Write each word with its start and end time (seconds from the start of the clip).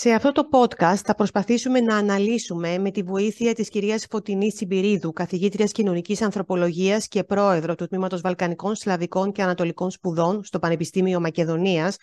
Σε 0.00 0.12
αυτό 0.12 0.32
το 0.32 0.48
podcast 0.52 1.00
θα 1.04 1.14
προσπαθήσουμε 1.14 1.80
να 1.80 1.96
αναλύσουμε 1.96 2.78
με 2.78 2.90
τη 2.90 3.02
βοήθεια 3.02 3.54
της 3.54 3.68
κυρίας 3.68 4.06
Φωτεινής 4.10 4.54
Τσιμπηρίδου, 4.54 5.12
καθηγήτριας 5.12 5.72
κοινωνικής 5.72 6.22
ανθρωπολογίας 6.22 7.08
και 7.08 7.24
πρόεδρο 7.24 7.74
του 7.74 7.86
Τμήματος 7.86 8.20
Βαλκανικών, 8.20 8.74
Σλαβικών 8.74 9.32
και 9.32 9.42
Ανατολικών 9.42 9.90
Σπουδών 9.90 10.44
στο 10.44 10.58
Πανεπιστήμιο 10.58 11.20
Μακεδονίας, 11.20 11.96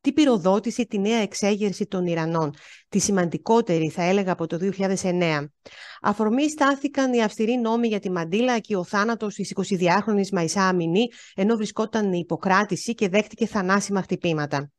τι 0.00 0.12
πυροδότησε 0.12 0.86
τη 0.86 0.98
νέα 0.98 1.18
εξέγερση 1.18 1.86
των 1.86 2.06
Ιρανών, 2.06 2.54
τη 2.92 2.98
σημαντικότερη 2.98 3.88
θα 3.88 4.02
έλεγα 4.02 4.32
από 4.32 4.46
το 4.46 4.58
2009. 5.02 5.48
Αφορμή 6.02 6.50
στάθηκαν 6.50 7.12
οι 7.12 7.22
αυστηροί 7.22 7.56
νόμοι 7.56 7.88
για 7.88 8.00
τη 8.00 8.10
Μαντίλα 8.10 8.58
και 8.58 8.76
ο 8.76 8.84
θάνατος 8.84 9.34
της 9.34 9.52
22χρονης 9.54 10.28
Μαϊσά 10.32 10.62
Αμινή, 10.62 11.08
ενώ 11.34 11.56
βρισκόταν 11.56 12.12
υποκράτηση 12.12 12.94
και 12.94 13.08
δέχτηκε 13.08 13.46
θανάσιμα 13.46 14.02
χτυπήματα. 14.02 14.70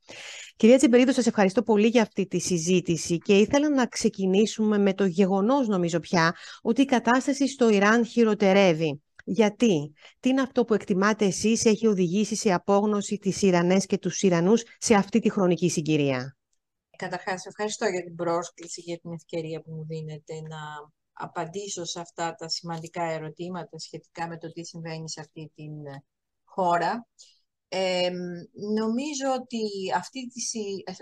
Κυρία 0.56 0.78
Τσιμπερίδου, 0.78 1.14
σας 1.14 1.28
ευχαριστώ 1.28 1.64
πολύ 1.64 1.88
για 1.88 2.02
αυτή 2.02 2.28
τη 2.28 2.40
συζήτηση 2.40 3.18
και 3.18 3.38
ήθελα 3.38 3.70
να 3.70 3.86
ξεκινήσουμε 3.86 4.78
με 4.78 4.94
το 4.94 5.06
γεγονός, 5.06 5.68
νομίζω 5.68 6.00
πια, 6.00 6.36
ότι 6.62 6.82
η 6.82 6.86
κατάσταση 6.86 7.48
στο 7.48 7.70
Ιράν 7.70 8.06
χειροτερεύει. 8.06 9.02
Γιατί, 9.26 9.94
τι 10.20 10.30
είναι 10.30 10.42
αυτό 10.42 10.66
που 10.66 10.74
εκτιμάτε 10.74 11.26
εσείς 11.26 11.66
έχει 11.66 11.88
οδηγήσει 11.88 12.36
σε 12.36 12.54
απόγνωση 12.54 13.18
τις 13.18 13.42
Ιρανές 13.42 13.86
και 13.86 13.98
τους 13.98 14.22
Ιρανούς 14.22 14.64
σε 14.78 14.94
αυτή 14.94 15.20
τη 15.20 15.30
χρονική 15.30 15.70
συγκυρία; 15.70 16.38
Καταρχάς, 17.04 17.46
ευχαριστώ 17.46 17.86
για 17.86 18.04
την 18.04 18.16
πρόσκληση, 18.16 18.82
για 18.82 19.00
την 19.00 19.12
ευκαιρία 19.12 19.62
που 19.62 19.72
μου 19.72 19.86
δίνετε 19.86 20.42
να 20.42 20.92
απαντήσω 21.14 21.86
σε 21.86 22.00
αυτά 22.00 22.36
τα 22.36 22.50
σημαντικά 22.50 23.04
ερωτήματα 23.04 23.80
σχετικά 23.80 24.28
με 24.28 24.38
το 24.38 24.52
τι 24.52 24.64
συμβαίνει 24.64 25.10
σε 25.10 25.20
αυτή 25.20 25.52
την 25.56 25.72
χώρα. 26.44 27.08
Νομίζω 28.74 29.34
ότι 29.42 29.92
αυτή 29.96 30.28
τη, 30.28 30.42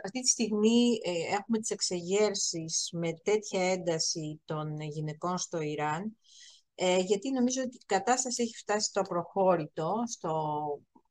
αυτή 0.05 0.21
τη 0.21 0.27
στιγμή 0.27 0.99
ε, 1.03 1.35
έχουμε 1.35 1.59
τις 1.59 1.69
εξεγέρσεις 1.69 2.89
με 2.91 3.13
τέτοια 3.13 3.71
ένταση 3.71 4.41
των 4.45 4.81
γυναικών 4.81 5.37
στο 5.37 5.61
Ιράν, 5.61 6.17
ε, 6.75 6.97
γιατί 6.97 7.31
νομίζω 7.31 7.61
ότι 7.61 7.75
η 7.75 7.85
κατάσταση 7.85 8.43
έχει 8.43 8.55
φτάσει 8.55 8.89
στο 8.89 9.01
προχώρητο, 9.01 9.93
στο, 10.07 10.31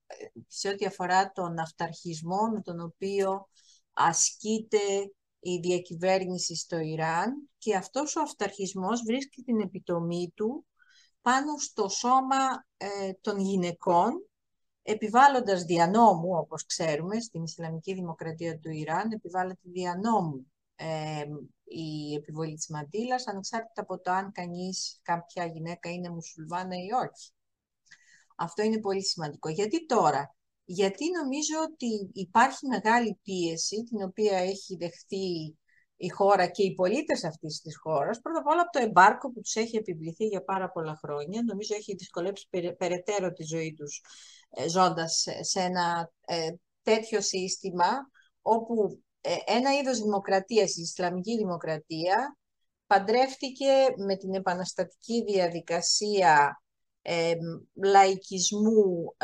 ε, 0.07 0.15
σε 0.47 0.69
ό,τι 0.69 0.85
αφορά 0.87 1.31
τον 1.33 1.59
αυταρχισμό 1.59 2.49
με 2.53 2.61
τον 2.61 2.81
οποίο 2.81 3.49
ασκείται 3.93 5.13
η 5.41 5.57
διακυβέρνηση 5.57 6.57
στο 6.57 6.79
Ιράν 6.79 7.51
και 7.59 7.77
αυτός 7.77 8.17
ο 8.17 8.21
αυταρχισμός 8.21 9.03
βρίσκει 9.03 9.43
την 9.43 9.61
επιτομή 9.61 10.33
του 10.35 10.67
πάνω 11.23 11.59
στο 11.59 11.89
σώμα 11.89 12.67
των 13.21 13.39
γυναικών 13.39 14.25
επιβάλλοντας 14.83 15.63
διανόμου, 15.63 16.31
όπως 16.37 16.67
ξέρουμε, 16.67 17.21
στην 17.21 17.43
Ισλαμική 17.43 17.95
Δημοκρατία 17.95 18.59
του 18.59 18.71
Ιράν, 18.71 19.11
επιβάλλεται 19.13 19.61
διανόμου 19.63 20.53
ε, 20.77 21.25
η 21.65 22.15
επιβολή 22.15 22.55
της 22.55 22.69
μαντήλας, 22.69 23.27
ανεξάρτητα 23.27 23.83
από 23.83 24.01
το 24.01 24.11
αν 24.11 24.33
κανείς, 24.33 25.01
κάποια 25.03 25.47
γυναίκα 25.47 25.91
είναι 25.91 26.09
μουσουλμάνα 26.09 26.77
ή 26.77 26.89
όχι. 27.07 27.33
Αυτό 28.37 28.63
είναι 28.63 28.81
πολύ 28.81 29.05
σημαντικό. 29.05 29.49
Γιατί 29.49 29.87
τώρα, 29.87 30.35
γιατί 30.73 31.05
νομίζω 31.11 31.57
ότι 31.71 32.11
υπάρχει 32.13 32.67
μεγάλη 32.67 33.19
πίεση, 33.23 33.85
την 33.85 34.03
οποία 34.03 34.39
έχει 34.39 34.77
δεχτεί 34.77 35.59
η 35.97 36.09
χώρα 36.09 36.47
και 36.47 36.63
οι 36.63 36.75
πολίτες 36.75 37.25
αυτής 37.25 37.61
της 37.61 37.79
χώρας, 37.79 38.21
πρώτα 38.21 38.39
απ' 38.39 38.47
όλα 38.47 38.61
από 38.61 38.71
το 38.71 38.79
εμπάρκο 38.79 39.33
που 39.33 39.41
τους 39.41 39.55
έχει 39.55 39.77
επιβληθεί 39.77 40.25
για 40.25 40.45
πάρα 40.45 40.71
πολλά 40.71 40.99
χρόνια, 41.03 41.43
νομίζω 41.43 41.75
έχει 41.75 41.95
δυσκολέψει 41.95 42.49
περαιτέρω 42.79 43.33
τη 43.33 43.45
ζωή 43.45 43.75
τους 43.75 44.03
ε, 44.51 44.69
ζώντας 44.69 45.27
σε 45.41 45.61
ένα 45.61 46.13
ε, 46.25 46.51
τέτοιο 46.83 47.21
σύστημα 47.21 48.11
όπου 48.43 49.03
ε, 49.21 49.37
ένα 49.47 49.75
είδος 49.75 50.01
δημοκρατίας, 50.01 50.77
η 50.77 50.81
Ισλαμική 50.81 51.37
δημοκρατία, 51.37 52.39
παντρεύτηκε 52.87 53.73
με 53.97 54.17
την 54.17 54.35
επαναστατική 54.35 55.25
διαδικασία 55.25 56.63
λαϊκισμού 57.75 59.15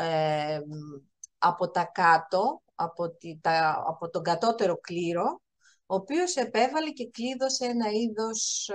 από 1.37 1.69
τα 1.69 1.83
κάτω, 1.83 2.61
από, 2.75 3.09
τη, 3.09 3.39
τα, 3.41 3.83
από 3.87 4.09
τον 4.09 4.23
κατώτερο 4.23 4.77
κλήρο, 4.77 5.41
ο 5.85 5.95
οποίος 5.95 6.35
επέβαλε 6.35 6.89
και 6.89 7.09
κλείδωσε 7.09 7.65
ένα 7.65 7.89
είδος 7.89 8.71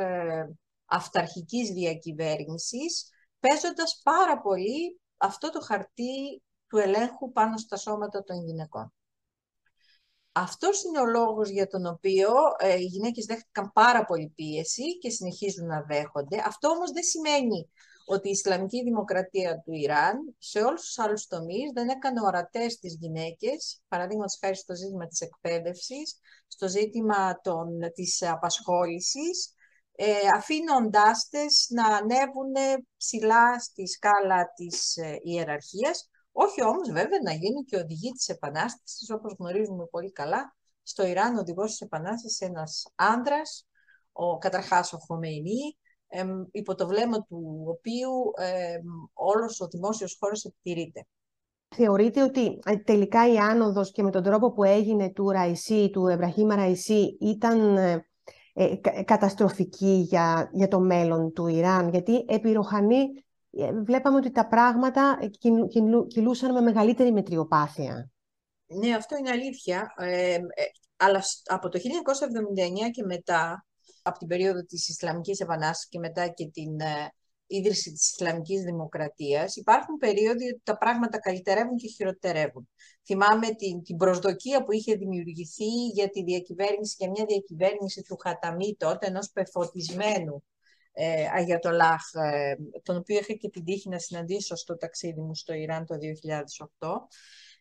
αυταρχικής 0.86 1.70
διακυβέρνησης, 1.70 3.10
παίζοντας 3.40 4.00
πάρα 4.02 4.40
πολύ 4.40 5.00
αυτό 5.16 5.50
το 5.50 5.60
χαρτί 5.60 6.42
του 6.66 6.78
ελέγχου 6.78 7.32
πάνω 7.32 7.56
στα 7.56 7.76
σώματα 7.76 8.22
των 8.22 8.44
γυναικών. 8.44 8.92
Αυτός 10.32 10.82
είναι 10.82 11.00
ο 11.00 11.04
λόγος 11.04 11.48
για 11.48 11.66
τον 11.66 11.86
οποίο 11.86 12.28
ε, 12.58 12.78
οι 12.78 12.84
γυναίκες 12.84 13.24
δέχτηκαν 13.24 13.72
πάρα 13.72 14.04
πολύ 14.04 14.32
πίεση 14.34 14.98
και 14.98 15.10
συνεχίζουν 15.10 15.66
να 15.66 15.82
δέχονται. 15.82 16.42
Αυτό 16.46 16.68
όμως 16.68 16.90
δεν 16.90 17.02
σημαίνει 17.02 17.70
ότι 18.12 18.28
η 18.28 18.30
Ισλαμική 18.30 18.82
Δημοκρατία 18.82 19.60
του 19.64 19.72
Ιράν 19.72 20.34
σε 20.38 20.60
όλους 20.60 20.80
τους 20.80 20.98
άλλους 20.98 21.26
τομείς 21.26 21.72
δεν 21.74 21.88
έκανε 21.88 22.20
ορατές 22.20 22.78
τις 22.78 22.96
γυναίκες, 23.00 23.80
παραδείγματος 23.88 24.38
χάρη 24.40 24.56
στο 24.56 24.74
ζήτημα 24.74 25.06
της 25.06 25.20
εκπαίδευσης, 25.20 26.18
στο 26.46 26.68
ζήτημα 26.68 27.40
των, 27.40 27.78
της 27.94 28.22
απασχόλησης, 28.22 29.54
ε, 29.92 30.12
αφήνοντάς 30.34 31.28
τες 31.28 31.66
να 31.70 31.86
ανέβουν 31.86 32.52
ψηλά 32.96 33.60
στη 33.60 33.86
σκάλα 33.86 34.52
της 34.54 34.96
ε, 34.96 35.18
ιεραρχίας, 35.22 36.08
όχι 36.32 36.62
όμως 36.62 36.90
βέβαια 36.90 37.18
να 37.24 37.32
γίνουν 37.32 37.64
και 37.64 37.76
οδηγοί 37.76 38.10
της 38.10 38.28
Επανάστασης, 38.28 39.10
όπως 39.10 39.34
γνωρίζουμε 39.38 39.86
πολύ 39.86 40.12
καλά. 40.12 40.56
Στο 40.82 41.06
Ιράν 41.06 41.36
ο 41.36 41.40
οδηγός 41.40 41.70
της 41.70 41.80
Επανάστασης 41.80 42.40
είναι 42.40 42.50
ένας 42.50 42.86
άντρας, 42.94 43.66
ο, 44.12 44.38
καταρχάς 44.38 44.92
ο 44.92 44.98
Χομεϊνή, 44.98 45.76
υπό 46.50 46.74
το 46.74 46.86
βλέμμα 46.86 47.22
του 47.22 47.64
οποίου 47.66 48.10
ε, 48.36 48.78
όλος 49.12 49.60
ο 49.60 49.66
δημόσιος 49.66 50.16
χώρος 50.20 50.44
επιτηρείται. 50.44 51.06
Θεωρείτε 51.74 52.22
ότι 52.22 52.58
ε, 52.64 52.76
τελικά 52.76 53.32
η 53.32 53.36
άνοδος 53.36 53.92
και 53.92 54.02
με 54.02 54.10
τον 54.10 54.22
τρόπο 54.22 54.52
που 54.52 54.64
έγινε 54.64 55.10
του 55.10 55.30
Ραϊσί, 55.30 55.90
του 55.90 56.06
Εμπραχήμα 56.06 56.54
Ραϊσί, 56.54 57.16
ήταν 57.20 57.76
ε, 57.76 58.06
ε 58.54 58.76
καταστροφική 59.04 60.06
για, 60.08 60.50
για 60.52 60.68
το 60.68 60.80
μέλλον 60.80 61.32
του 61.32 61.46
Ιράν, 61.46 61.88
γιατί 61.88 62.24
επί 62.28 62.52
Ροχανή 62.52 63.24
ε, 63.50 63.72
βλέπαμε 63.72 64.16
ότι 64.16 64.30
τα 64.30 64.46
πράγματα 64.46 65.18
κυλούσαν 66.08 66.52
με 66.52 66.60
μεγαλύτερη 66.60 67.12
μετριοπάθεια. 67.12 68.10
Ναι, 68.66 68.94
αυτό 68.94 69.16
είναι 69.16 69.30
αλήθεια. 69.30 69.94
Ε, 69.96 70.38
αλλά 70.96 71.22
από 71.44 71.68
το 71.68 71.78
1979 71.78 72.90
και 72.92 73.04
μετά, 73.04 73.66
από 74.02 74.18
την 74.18 74.28
περίοδο 74.28 74.64
της 74.64 74.88
Ισλαμικής 74.88 75.40
Επανάστασης 75.40 75.88
και 75.88 75.98
μετά 75.98 76.28
και 76.28 76.46
την 76.46 76.80
ε, 76.80 77.12
ίδρυση 77.46 77.92
της 77.92 78.10
Ισλαμικής 78.10 78.62
Δημοκρατίας, 78.62 79.56
υπάρχουν 79.56 79.96
περίοδοι 79.96 80.44
ότι 80.48 80.60
τα 80.64 80.78
πράγματα 80.78 81.18
καλυτερεύουν 81.18 81.76
και 81.76 81.88
χειροτερεύουν. 81.88 82.68
Θυμάμαι 83.04 83.54
την, 83.54 83.82
την 83.82 83.96
προσδοκία 83.96 84.64
που 84.64 84.72
είχε 84.72 84.94
δημιουργηθεί 84.94 85.86
για 85.94 86.10
τη 86.10 86.22
διακυβέρνηση 86.22 86.96
και 86.96 87.08
μια 87.08 87.24
διακυβέρνηση 87.28 88.02
του 88.02 88.16
Χαταμή 88.16 88.76
τότε, 88.78 89.06
ενός 89.06 89.30
πεφωτισμένου 89.30 90.44
ε, 90.92 91.28
Αγιατολάχ, 91.34 92.02
ε, 92.14 92.54
τον 92.82 92.96
οποίο 92.96 93.19
είχα 93.19 93.32
και 93.32 93.48
την 93.48 93.64
τύχη 93.64 93.88
να 93.88 93.98
συναντήσω 93.98 94.56
στο 94.56 94.76
ταξίδι 94.76 95.20
μου 95.20 95.34
στο 95.34 95.52
Ιράν 95.52 95.86
το 95.86 95.94
2008, 96.78 96.88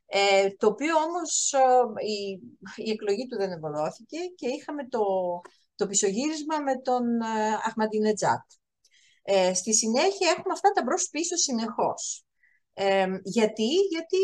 ε, 0.05 0.49
το 0.57 0.67
οποίο 0.67 0.95
όμως 0.97 1.53
ε, 1.53 2.05
η, 2.05 2.41
η 2.87 2.91
εκλογή 2.91 3.25
του 3.27 3.37
δεν 3.37 3.51
ευωδόθηκε 3.51 4.17
και 4.35 4.47
είχαμε 4.47 4.87
το, 4.87 4.99
το 5.81 5.87
πισωγύρισμα 5.87 6.59
με 6.59 6.81
τον 6.81 7.21
ε, 7.21 7.53
Αχμαντινετζάτ. 7.65 8.45
Ε, 9.21 9.53
στη 9.53 9.73
συνέχεια 9.73 10.29
έχουμε 10.29 10.53
αυτά 10.53 10.69
τα 10.71 10.83
μπρος 10.83 11.09
πίσω 11.09 11.35
συνεχώς. 11.35 12.25
Ε, 12.73 13.07
γιατί, 13.23 13.69
γιατί 13.89 14.17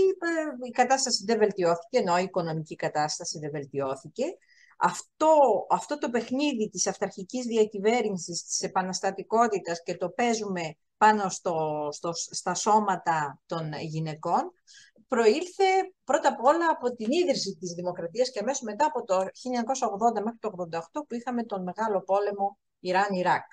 η 0.68 0.72
κατάσταση 0.72 1.24
δεν 1.26 1.38
βελτιώθηκε, 1.38 1.98
ενώ 1.98 2.18
η 2.20 2.24
οικονομική 2.24 2.76
κατάσταση 2.76 3.40
δεν 3.40 3.52
βελτιώθηκε 3.52 4.26
αυτό, 4.78 5.66
αυτό 5.70 5.98
το 5.98 6.10
παιχνίδι 6.10 6.70
της 6.70 6.88
αυταρχικής 6.88 7.46
διακυβέρνησης, 7.46 8.44
της 8.44 8.62
επαναστατικότητας 8.62 9.84
και 9.84 9.98
το 9.98 10.10
παίζουμε 10.10 10.78
πάνω 10.98 11.30
στο, 11.30 11.88
στο, 11.92 12.12
στα 12.14 12.54
σώματα 12.54 13.42
των 13.46 13.74
γυναικών, 13.74 14.52
προήλθε 15.08 15.64
πρώτα 16.04 16.30
απ' 16.30 16.44
όλα 16.44 16.70
από 16.70 16.96
την 16.96 17.12
ίδρυση 17.12 17.56
της 17.60 17.72
δημοκρατίας 17.72 18.32
και 18.32 18.40
αμέσως 18.40 18.62
μετά 18.62 18.86
από 18.86 19.04
το 19.04 19.16
1980 19.18 20.22
μέχρι 20.24 20.40
το 20.40 20.52
1988 20.72 21.06
που 21.08 21.16
είχαμε 21.16 21.44
τον 21.44 21.64
μεγάλο 21.64 22.02
πόλεμο 22.04 22.60
Ιράν-Ιράκ. 22.80 23.46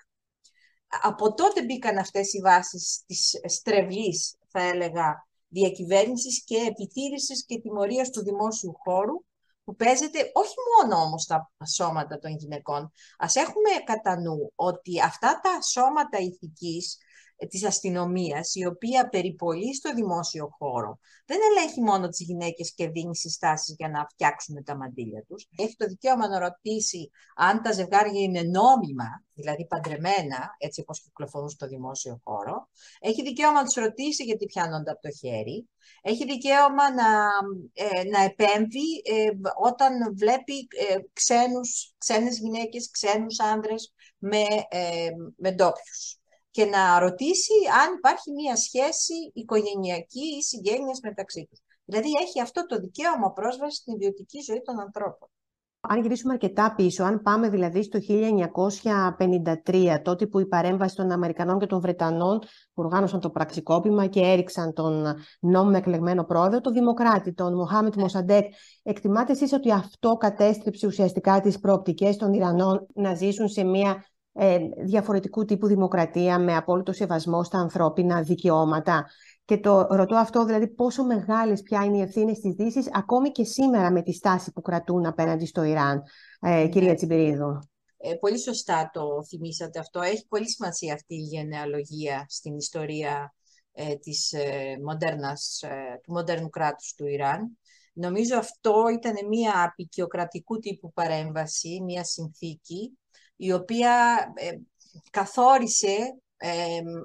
Από 1.02 1.34
τότε 1.34 1.64
μπήκαν 1.64 1.98
αυτές 1.98 2.32
οι 2.32 2.40
βάσεις 2.40 3.02
της 3.06 3.40
στρεβλής, 3.44 4.36
θα 4.48 4.60
έλεγα, 4.60 5.26
διακυβέρνησης 5.48 6.44
και 6.44 6.56
επιτήρησης 6.56 7.44
και 7.44 7.60
τιμωρίας 7.60 8.10
του 8.10 8.22
δημόσιου 8.22 8.74
χώρου, 8.84 9.24
που 9.64 9.76
παίζεται 9.76 10.30
όχι 10.32 10.54
μόνο 10.76 11.02
όμως 11.02 11.22
στα 11.22 11.52
σώματα 11.74 12.18
των 12.18 12.36
γυναικών. 12.36 12.92
Ας 13.18 13.34
έχουμε 13.34 13.70
κατά 13.84 14.20
νου 14.20 14.52
ότι 14.54 15.00
αυτά 15.00 15.40
τα 15.42 15.62
σώματα 15.62 16.18
ηθικής 16.18 16.94
ε, 16.94 17.00
της 17.48 17.64
αστυνομίας, 17.64 18.54
η 18.54 18.66
οποία 18.66 19.08
περιπολεί 19.08 19.74
στο 19.74 19.94
δημόσιο 19.94 20.48
χώρο, 20.58 20.98
δεν 21.26 21.38
ελέγχει 21.50 21.80
μόνο 21.80 22.08
τις 22.08 22.20
γυναίκες 22.20 22.74
και 22.74 22.88
δίνει 22.88 23.16
συστάσεις 23.16 23.74
για 23.78 23.88
να 23.88 24.06
φτιάξουν 24.10 24.64
τα 24.64 24.76
μαντήλια 24.76 25.24
τους. 25.28 25.48
Έχει 25.56 25.76
το 25.76 25.86
δικαίωμα 25.86 26.28
να 26.28 26.38
ρωτήσει 26.38 27.10
αν 27.36 27.62
τα 27.62 27.72
ζευγάρια 27.72 28.20
είναι 28.20 28.42
νόμιμα, 28.42 29.24
δηλαδή 29.34 29.66
παντρεμένα, 29.66 30.56
έτσι 30.58 30.80
όπως 30.80 31.02
κυκλοφορούν 31.02 31.48
στο 31.48 31.66
δημόσιο 31.66 32.20
χώρο. 32.24 32.68
Έχει 33.00 33.22
δικαίωμα 33.22 33.60
να 33.60 33.64
τους 33.64 33.74
ρωτήσει 33.74 34.24
γιατί 34.24 34.46
πιάνονται 34.46 34.90
από 34.90 35.00
το 35.00 35.10
χέρι. 35.10 35.68
Έχει 36.02 36.24
δικαίωμα 36.24 36.94
να, 36.94 37.28
ε, 37.72 38.04
να 38.04 38.22
επέμβει 38.22 39.02
ε, 39.04 39.30
όταν 39.62 40.16
βλέπει 40.16 40.68
ε, 40.88 40.96
ξένους, 41.12 41.94
ξένες 41.98 42.38
γυναίκες, 42.38 42.90
ξένους 42.90 43.40
άνδρες 43.40 43.92
με, 44.18 44.42
ε, 44.68 45.08
με 45.36 45.50
ντόπιους. 45.52 46.18
Και 46.54 46.64
να 46.64 46.98
ρωτήσει 46.98 47.56
αν 47.82 47.94
υπάρχει 47.96 48.30
μία 48.32 48.56
σχέση 48.56 49.14
οικογενειακή 49.32 50.26
ή 50.38 50.42
συγγένειας 50.42 50.98
μεταξύ 51.02 51.46
τους. 51.50 51.60
Δηλαδή 51.84 52.10
έχει 52.22 52.40
αυτό 52.40 52.66
το 52.66 52.78
δικαίωμα 52.78 53.32
πρόσβασης 53.32 53.78
στην 53.78 53.94
ιδιωτική 53.94 54.40
ζωή 54.40 54.62
των 54.62 54.80
ανθρώπων. 54.80 55.28
Αν 55.80 56.00
γυρίσουμε 56.00 56.32
αρκετά 56.32 56.74
πίσω, 56.74 57.04
αν 57.04 57.22
πάμε 57.22 57.48
δηλαδή 57.48 57.82
στο 57.82 57.98
1953, 59.66 60.00
τότε 60.02 60.26
που 60.26 60.40
η 60.40 60.46
παρέμβαση 60.46 60.96
των 60.96 61.10
Αμερικανών 61.10 61.58
και 61.58 61.66
των 61.66 61.80
Βρετανών 61.80 62.38
που 62.38 62.82
οργάνωσαν 62.82 63.20
το 63.20 63.30
πραξικόπημα 63.30 64.06
και 64.06 64.20
έριξαν 64.20 64.72
τον 64.72 65.14
νόμιμο 65.40 65.76
εκλεγμένο 65.76 66.24
πρόεδρο, 66.24 66.60
τον 66.60 66.72
Δημοκράτη, 66.72 67.32
τον 67.32 67.54
Μοχάμετ 67.54 67.96
Μοσαντέκ, 67.96 68.44
εκτιμάτε 68.82 69.32
εσείς 69.32 69.52
ότι 69.52 69.72
αυτό 69.72 70.16
κατέστρεψε 70.16 70.86
ουσιαστικά 70.86 71.40
τις 71.40 71.58
προοπτικές 71.58 72.16
των 72.16 72.32
Ιρανών 72.32 72.86
να 72.94 73.14
ζήσουν 73.14 73.48
σε 73.48 73.64
μια 73.64 74.04
ε, 74.36 74.58
διαφορετικού 74.78 75.44
τύπου 75.44 75.66
δημοκρατία 75.66 76.38
με 76.38 76.56
απόλυτο 76.56 76.92
σεβασμό 76.92 77.44
στα 77.44 77.58
ανθρώπινα 77.58 78.22
δικαιώματα. 78.22 79.06
Και 79.44 79.58
το 79.58 79.86
ρωτώ 79.90 80.16
αυτό, 80.16 80.44
δηλαδή 80.44 80.68
πόσο 80.68 81.04
μεγάλες 81.04 81.62
πια 81.62 81.84
είναι 81.84 81.96
οι 81.96 82.00
ευθύνες 82.00 82.38
της 82.38 82.54
Δύσης, 82.54 82.88
ακόμη 82.92 83.30
και 83.30 83.44
σήμερα 83.44 83.90
με 83.90 84.02
τη 84.02 84.12
στάση 84.12 84.52
που 84.52 84.60
κρατούν 84.60 85.06
απέναντι 85.06 85.46
στο 85.46 85.62
Ιράν, 85.62 86.02
ε, 86.40 86.50
ναι. 86.50 86.68
κυρία 86.68 86.94
Τσιμπηρίδου. 86.94 87.58
Ε, 87.96 88.14
πολύ 88.14 88.38
σωστά 88.38 88.90
το 88.92 89.24
θυμήσατε 89.28 89.78
αυτό. 89.78 90.00
Έχει 90.00 90.26
πολύ 90.28 90.50
σημασία 90.50 90.94
αυτή 90.94 91.14
η 91.14 91.22
γενεαλογία 91.22 92.24
στην 92.28 92.56
ιστορία 92.56 93.34
ε, 93.72 93.94
της, 93.94 94.32
ε, 94.32 94.78
μοντέρνας, 94.84 95.62
ε, 95.62 96.00
του 96.02 96.12
μοντέρνου 96.12 96.48
κράτους 96.48 96.94
του 96.94 97.06
Ιράν. 97.06 97.58
Νομίζω 97.92 98.36
αυτό 98.38 98.84
ήταν 98.92 99.14
μια 99.28 99.64
απεικιοκρατικού 99.64 100.58
τύπου 100.58 100.92
παρέμβαση, 100.92 101.80
μια 101.82 102.04
συνθήκη, 102.04 102.98
η 103.36 103.52
οποία 103.52 104.26
καθόρισε 105.10 105.96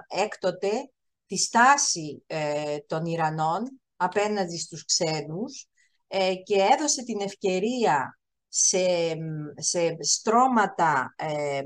έκτοτε 0.07 0.89
τη 1.25 1.37
στάση 1.37 2.23
ε, 2.27 2.77
των 2.87 3.05
Ιρανών 3.05 3.81
απέναντι 3.95 4.57
στους 4.57 4.85
ξένους 4.85 5.67
ε, 6.07 6.35
και 6.35 6.67
έδωσε 6.71 7.03
την 7.03 7.21
ευκαιρία 7.21 8.19
σε, 8.47 9.15
σε 9.55 9.97
στρώματα 9.99 11.13
ε, 11.17 11.61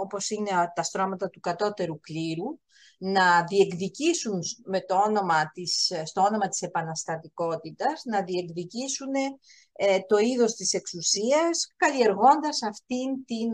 όπως 0.00 0.30
είναι 0.30 0.50
τα 0.74 0.82
στρώματα 0.82 1.30
του 1.30 1.40
κατώτερου 1.40 2.00
κλήρου 2.00 2.58
να 2.98 3.44
διεκδικήσουν 3.44 4.40
με 4.64 4.80
το 4.80 4.96
όνομα 4.96 5.50
της, 5.50 5.92
στο 6.04 6.20
όνομα 6.22 6.48
της 6.48 6.62
επαναστατικότητας, 6.62 8.02
να 8.04 8.22
διεκδικήσουν 8.22 9.12
το 10.06 10.18
είδος 10.18 10.54
της 10.54 10.72
εξουσίας, 10.72 11.72
καλλιεργώντας 11.76 12.62
αυτήν 12.62 13.24
την 13.24 13.50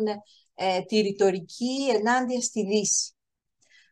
τη 0.86 1.00
ρητορική 1.00 1.88
ενάντια 1.90 2.40
στη 2.40 2.64
Δύση. 2.64 3.12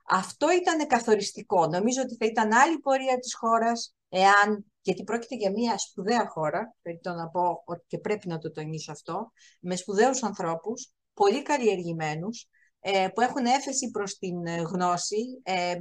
Αυτό 0.09 0.53
ήταν 0.53 0.87
καθοριστικό. 0.87 1.67
Νομίζω 1.67 2.03
ότι 2.03 2.17
θα 2.17 2.27
ήταν 2.27 2.53
άλλη 2.53 2.79
πορεία 2.79 3.19
της 3.19 3.35
χώρας, 3.35 3.95
εάν, 4.09 4.65
γιατί 4.81 5.05
πρόκειται 5.05 5.35
για 5.35 5.51
μια 5.51 5.79
σπουδαία 5.79 6.29
χώρα, 6.29 6.77
πρέπει 6.83 7.09
να 7.09 7.29
πω 7.29 7.65
και 7.87 7.99
πρέπει 7.99 8.29
να 8.29 8.39
το 8.39 8.51
τονίσω 8.51 8.93
αυτό, 8.93 9.33
με 9.61 9.77
σπουδαίους 9.77 10.23
ανθρώπους, 10.23 10.93
πολύ 11.15 11.43
καλλιεργημένους, 11.43 12.49
ε, 12.81 13.09
που 13.15 13.21
έχουν 13.21 13.45
έφεση 13.45 13.91
προς 13.91 14.19
την 14.19 14.47
γνώση 14.47 15.41
ε, 15.43 15.75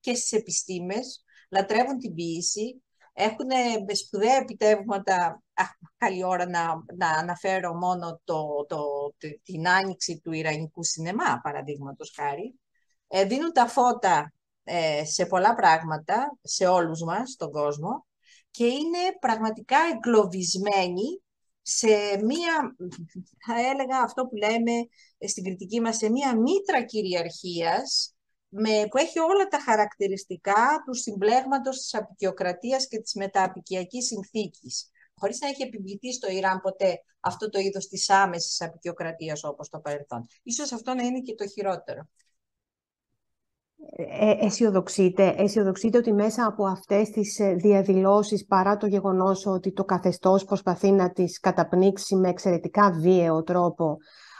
και 0.00 0.14
στις 0.14 0.32
επιστήμες, 0.32 1.24
λατρεύουν 1.50 1.98
την 1.98 2.14
ποιήση, 2.14 2.82
έχουν 3.12 3.48
σπουδαία 3.94 4.36
επιτεύγματα, 4.36 5.42
καλή 5.96 6.24
ώρα 6.24 6.48
να, 6.48 6.84
να 6.96 7.08
αναφέρω 7.10 7.74
μόνο 7.74 8.20
το, 8.24 8.66
το, 8.68 8.84
την 9.42 9.68
άνοιξη 9.68 10.20
του 10.24 10.32
Ιρανικού 10.32 10.84
σινεμά, 10.84 11.40
παραδείγματος 11.42 12.12
χάρη, 12.16 12.60
ε, 13.08 13.24
δίνουν 13.24 13.52
τα 13.52 13.66
φώτα 13.66 14.32
ε, 14.64 15.04
σε 15.04 15.26
πολλά 15.26 15.54
πράγματα, 15.54 16.38
σε 16.42 16.66
όλους 16.66 17.02
μας, 17.02 17.30
στον 17.30 17.50
κόσμο, 17.50 18.06
και 18.50 18.64
είναι 18.64 18.98
πραγματικά 19.20 19.76
εγκλωβισμένοι 19.94 21.22
σε 21.70 22.24
μία, 22.24 22.76
θα 23.46 23.60
έλεγα 23.70 23.98
αυτό 24.00 24.26
που 24.26 24.36
λέμε 24.36 24.72
στην 25.28 25.44
κριτική 25.44 25.80
μας, 25.80 25.96
σε 25.96 26.10
μία 26.10 26.36
μήτρα 26.36 26.84
κυριαρχίας, 26.84 28.14
με, 28.48 28.86
που 28.90 28.98
έχει 28.98 29.18
όλα 29.18 29.46
τα 29.48 29.60
χαρακτηριστικά 29.60 30.82
του 30.86 30.94
συμπλέγματος 30.94 31.78
της 31.78 31.94
απεικιοκρατίας 31.94 32.88
και 32.88 32.98
της 32.98 33.14
μετααπικιακής 33.14 34.06
συνθήκης, 34.06 34.90
χωρίς 35.14 35.40
να 35.40 35.48
έχει 35.48 35.62
επιβληθεί 35.62 36.12
στο 36.12 36.30
Ιράν 36.30 36.60
ποτέ 36.60 37.02
αυτό 37.20 37.48
το 37.48 37.58
είδος 37.58 37.88
της 37.88 38.10
άμεσης 38.10 38.60
απεικιοκρατίας 38.60 39.44
όπως 39.44 39.68
το 39.68 39.78
παρελθόν. 39.78 40.26
Ίσως 40.42 40.72
αυτό 40.72 40.94
να 40.94 41.02
είναι 41.02 41.20
και 41.20 41.34
το 41.34 41.48
χειρότερο. 41.48 42.08
Ε, 43.96 44.46
αισιοδοξείτε, 44.46 45.34
αισιοδοξείτε 45.36 45.98
ότι 45.98 46.12
μέσα 46.12 46.46
από 46.46 46.66
αυτές 46.66 47.10
τις 47.10 47.38
ε, 47.38 47.54
διαδηλώσεις 47.54 48.46
παρά 48.46 48.76
το 48.76 48.86
γεγονός 48.86 49.46
ότι 49.46 49.72
το 49.72 49.84
καθεστώς 49.84 50.44
προσπαθεί 50.44 50.90
να 50.90 51.12
τις 51.12 51.40
καταπνίξει 51.40 52.16
με 52.16 52.28
εξαιρετικά 52.28 52.90
βίαιο 52.90 53.42
τρόπο 53.42 53.96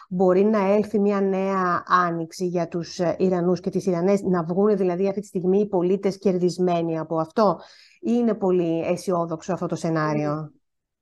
μπορεί 0.09 0.45
να 0.45 0.59
έλθει 0.59 0.99
μια 0.99 1.21
νέα 1.21 1.83
άνοιξη 1.87 2.47
για 2.47 2.69
τους 2.69 2.99
ε, 2.99 3.17
Ιρανούς 3.19 3.61
και 3.61 3.71
τις 3.71 3.87
Ιρανές 3.87 4.23
να 4.23 4.45
βγουν 4.45 4.77
δηλαδή 4.77 5.09
αυτή 5.09 5.21
τη 5.21 5.27
στιγμή 5.27 5.59
οι 5.59 5.69
πολίτες 5.69 6.19
κερδισμένοι 6.19 6.99
από 6.99 7.19
αυτό 7.19 7.61
ή 8.01 8.11
είναι 8.15 8.35
πολύ 8.35 8.81
αισιόδοξο 8.81 9.53
αυτό 9.53 9.67
το 9.67 9.77
σενάριο; 9.77 10.53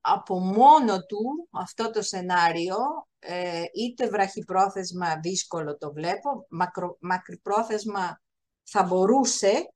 Από 0.00 0.38
μόνο 0.38 0.98
του 1.06 1.48
αυτό 1.50 1.90
το 1.90 2.02
σενάριο 2.02 2.76
είτε 3.74 4.08
βραχυπρόθεσμα 4.08 5.06
δύσκολο 5.22 5.76
το 5.76 5.92
βλέπω, 5.92 6.46
μακρο, 6.48 6.96
μακρυπρόθεσμα 7.00 8.18
θα 8.66 8.82
μπορούσε, 8.82 9.68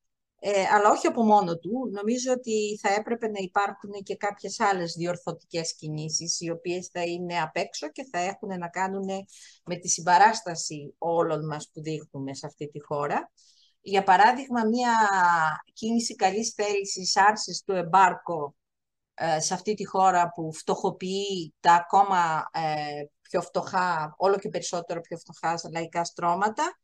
ε, 0.42 0.64
αλλά 0.75 0.90
όχι 0.90 1.06
από 1.06 1.25
μόνο 1.25 1.59
του. 1.59 1.90
Νομίζω 1.92 2.32
ότι 2.32 2.78
θα 2.82 2.94
έπρεπε 2.94 3.28
να 3.28 3.38
υπάρχουν 3.38 3.90
και 4.02 4.16
κάποιες 4.16 4.61
άλλες 4.61 4.92
διορθωτικές 4.92 5.75
κινήσεις, 5.75 6.40
οι 6.40 6.50
οποίες 6.50 6.88
θα 6.92 7.02
είναι 7.02 7.40
απ' 7.40 7.56
έξω 7.56 7.90
και 7.90 8.09
θα 8.12 8.18
έχουν 8.18 8.59
να 8.59 8.68
κάνουν 8.68 9.09
με 9.64 9.76
τη 9.76 9.88
συμπαράσταση 9.88 10.94
όλων 10.99 11.47
μας 11.47 11.70
που 11.73 11.82
δείχνουμε 11.82 12.35
σε 12.35 12.47
αυτή 12.47 12.68
τη 12.68 12.80
χώρα. 12.82 13.30
Για 13.82 14.02
παράδειγμα, 14.02 14.64
μια 14.64 14.92
κίνηση 15.73 16.14
καλής 16.14 16.50
θέλησης 16.50 17.16
άρσης 17.16 17.62
του 17.62 17.73
εμπάρκο 17.73 18.54
ε, 19.14 19.40
σε 19.40 19.54
αυτή 19.54 19.75
τη 19.75 19.85
χώρα 19.85 20.32
που 20.35 20.52
φτωχοποιεί 20.52 21.54
τα 21.61 21.73
ακόμα 21.73 22.49
ε, 22.52 23.04
πιο 23.20 23.42
φτωχά, 23.42 24.14
όλο 24.16 24.38
και 24.38 24.49
περισσότερο 24.49 25.00
πιο 25.00 25.16
φτωχά 25.16 25.61
λαϊκά 25.73 26.04
στρώματα, 26.04 26.79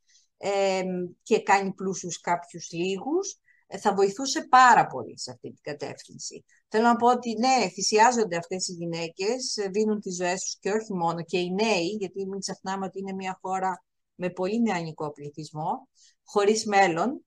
και 1.22 1.42
κάνει 1.42 1.72
πλούσιους 1.72 2.20
κάποιους 2.20 2.72
λίγους, 2.72 3.40
ε, 3.66 3.78
θα 3.78 3.94
βοηθούσε 3.94 4.46
πάρα 4.48 4.86
πολύ 4.86 5.18
σε 5.18 5.30
αυτή 5.30 5.48
την 5.48 5.62
κατεύθυνση. 5.62 6.44
Θέλω 6.68 6.84
να 6.84 6.96
πω 6.96 7.06
ότι 7.10 7.38
ναι, 7.38 7.68
θυσιάζονται 7.68 8.36
αυτές 8.36 8.68
οι 8.68 8.72
γυναίκες, 8.72 9.56
ε, 9.56 9.68
δίνουν 9.68 10.00
τις 10.00 10.16
ζωές 10.16 10.40
τους 10.40 10.58
και 10.58 10.70
όχι 10.70 10.94
μόνο, 10.94 11.22
και 11.22 11.38
οι 11.38 11.50
νέοι, 11.50 11.86
γιατί 11.86 12.26
μην 12.26 12.40
ξεχνάμε 12.40 12.86
ότι 12.86 12.98
είναι 12.98 13.12
μια 13.12 13.38
χώρα 13.42 13.84
με 14.14 14.30
πολύ 14.30 14.60
νεανικό 14.60 15.12
πληθυσμό, 15.12 15.88
χωρίς 16.24 16.66
μέλλον, 16.66 17.24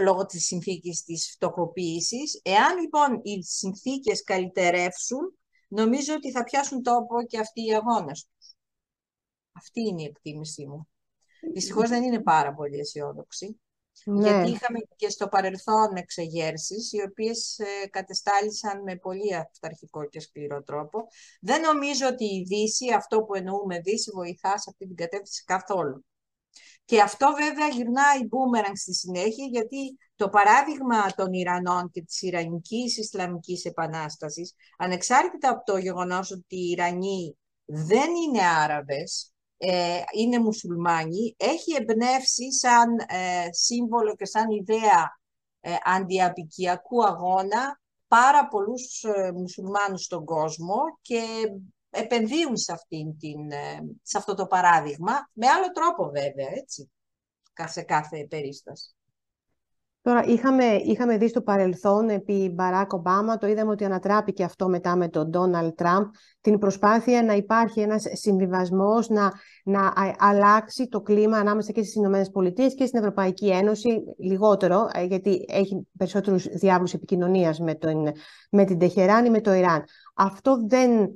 λόγω 0.00 0.26
της 0.26 0.44
συνθήκης 0.44 1.02
της 1.02 1.30
φτωχοποίησης. 1.34 2.40
Εάν 2.42 2.78
λοιπόν 2.78 3.20
οι 3.22 3.42
συνθήκες 3.42 4.22
καλυτερεύσουν, 4.22 5.38
νομίζω 5.68 6.14
ότι 6.14 6.30
θα 6.30 6.44
πιάσουν 6.44 6.82
τόπο 6.82 7.22
και 7.26 7.38
αυτοί 7.38 7.64
οι 7.64 7.74
αγώνες 7.74 8.24
τους. 8.24 8.54
Αυτή 9.52 9.80
είναι 9.80 10.02
η 10.02 10.04
εκτίμησή 10.04 10.66
μου. 10.66 10.89
Δυστυχώς 11.52 11.88
δεν 11.88 12.02
είναι 12.02 12.20
πάρα 12.22 12.54
πολύ 12.54 12.78
αισιόδοξη. 12.78 13.60
Ναι. 14.04 14.28
Γιατί 14.28 14.50
είχαμε 14.50 14.78
και 14.96 15.08
στο 15.08 15.28
παρελθόν 15.28 15.94
εξεγέρσεις, 15.94 16.92
οι 16.92 17.02
οποίες 17.02 17.58
ε, 17.58 17.88
κατεστάλησαν 17.88 18.82
με 18.82 18.96
πολύ 18.96 19.34
αυταρχικό 19.34 20.08
και 20.08 20.20
σκληρό 20.20 20.62
τρόπο. 20.62 21.06
Δεν 21.40 21.60
νομίζω 21.60 22.06
ότι 22.06 22.24
η 22.24 22.44
Δύση, 22.46 22.92
αυτό 22.92 23.22
που 23.22 23.34
εννοούμε 23.34 23.80
Δύση, 23.80 24.10
βοηθά 24.14 24.58
σε 24.58 24.70
αυτή 24.70 24.86
την 24.86 24.96
κατεύθυνση 24.96 25.44
καθόλου. 25.44 26.04
Και 26.84 27.00
αυτό 27.00 27.34
βέβαια 27.38 27.68
γυρνάει 27.68 28.24
μπούμερανγκ 28.28 28.76
στη 28.76 28.94
συνέχεια, 28.94 29.44
γιατί 29.44 29.98
το 30.16 30.28
παράδειγμα 30.28 31.14
των 31.14 31.32
Ιρανών 31.32 31.90
και 31.90 32.02
της 32.02 32.22
Ιρανικής 32.22 32.98
Ισλαμικής 32.98 33.64
Επανάστασης, 33.64 34.54
ανεξάρτητα 34.78 35.50
από 35.50 35.64
το 35.64 35.76
γεγονός 35.76 36.30
ότι 36.30 36.56
οι 36.56 36.70
Ιρανοί 36.70 37.38
δεν 37.64 38.10
είναι 38.14 38.46
Άραβες, 38.46 39.34
ε, 39.62 40.00
είναι 40.16 40.38
μουσουλμάνοι, 40.38 41.34
έχει 41.38 41.74
εμπνεύσει 41.80 42.52
σαν 42.52 42.98
ε, 42.98 43.48
σύμβολο 43.50 44.14
και 44.16 44.26
σαν 44.26 44.50
ιδέα 44.50 45.18
ε, 45.60 45.74
αντιαπικιακού 45.84 47.06
αγώνα 47.06 47.80
πάρα 48.08 48.48
πολλούς 48.48 49.02
ε, 49.02 49.32
μουσουλμάνους 49.32 50.02
στον 50.02 50.24
κόσμο 50.24 50.76
και 51.00 51.22
επενδύουν 51.90 52.56
σε, 52.56 52.72
αυτήν 52.72 53.18
την, 53.18 53.50
ε, 53.50 53.80
σε 54.02 54.18
αυτό 54.18 54.34
το 54.34 54.46
παράδειγμα, 54.46 55.30
με 55.32 55.46
άλλο 55.46 55.70
τρόπο 55.70 56.04
βέβαια, 56.04 56.48
έτσι, 56.50 56.90
σε 57.64 57.82
κάθε 57.82 58.26
περίσταση. 58.26 58.94
Τώρα, 60.02 60.24
είχαμε, 60.24 60.64
είχαμε 60.64 61.16
δει 61.16 61.28
στο 61.28 61.40
παρελθόν 61.40 62.08
επί 62.08 62.52
Μπαράκ 62.54 62.92
Ομπάμα, 62.92 63.38
το 63.38 63.46
είδαμε 63.46 63.70
ότι 63.70 63.84
ανατράπηκε 63.84 64.44
αυτό 64.44 64.68
μετά 64.68 64.96
με 64.96 65.08
τον 65.08 65.30
Ντόναλτ 65.30 65.74
Τραμπ, 65.74 66.04
την 66.40 66.58
προσπάθεια 66.58 67.22
να 67.22 67.32
υπάρχει 67.34 67.80
ένας 67.80 68.04
συμβιβασμός, 68.12 69.08
να, 69.08 69.32
να 69.64 69.92
αλλάξει 70.18 70.88
το 70.88 71.00
κλίμα 71.00 71.38
ανάμεσα 71.38 71.72
και 71.72 71.82
στις 71.82 71.94
Ηνωμένες 71.94 72.30
Πολιτείες 72.30 72.74
και 72.74 72.86
στην 72.86 72.98
Ευρωπαϊκή 72.98 73.48
Ένωση, 73.50 74.02
λιγότερο, 74.18 74.88
ε, 74.92 75.04
γιατί 75.04 75.44
έχει 75.48 75.86
περισσότερους 75.98 76.44
διάβλους 76.44 76.92
επικοινωνίας 76.92 77.58
με, 77.60 77.74
τον, 77.74 78.12
με 78.50 78.64
την 78.64 78.78
Τεχεράνη, 78.78 79.30
με 79.30 79.40
το 79.40 79.52
Ιράν. 79.52 79.84
Αυτό 80.14 80.64
δεν, 80.66 81.08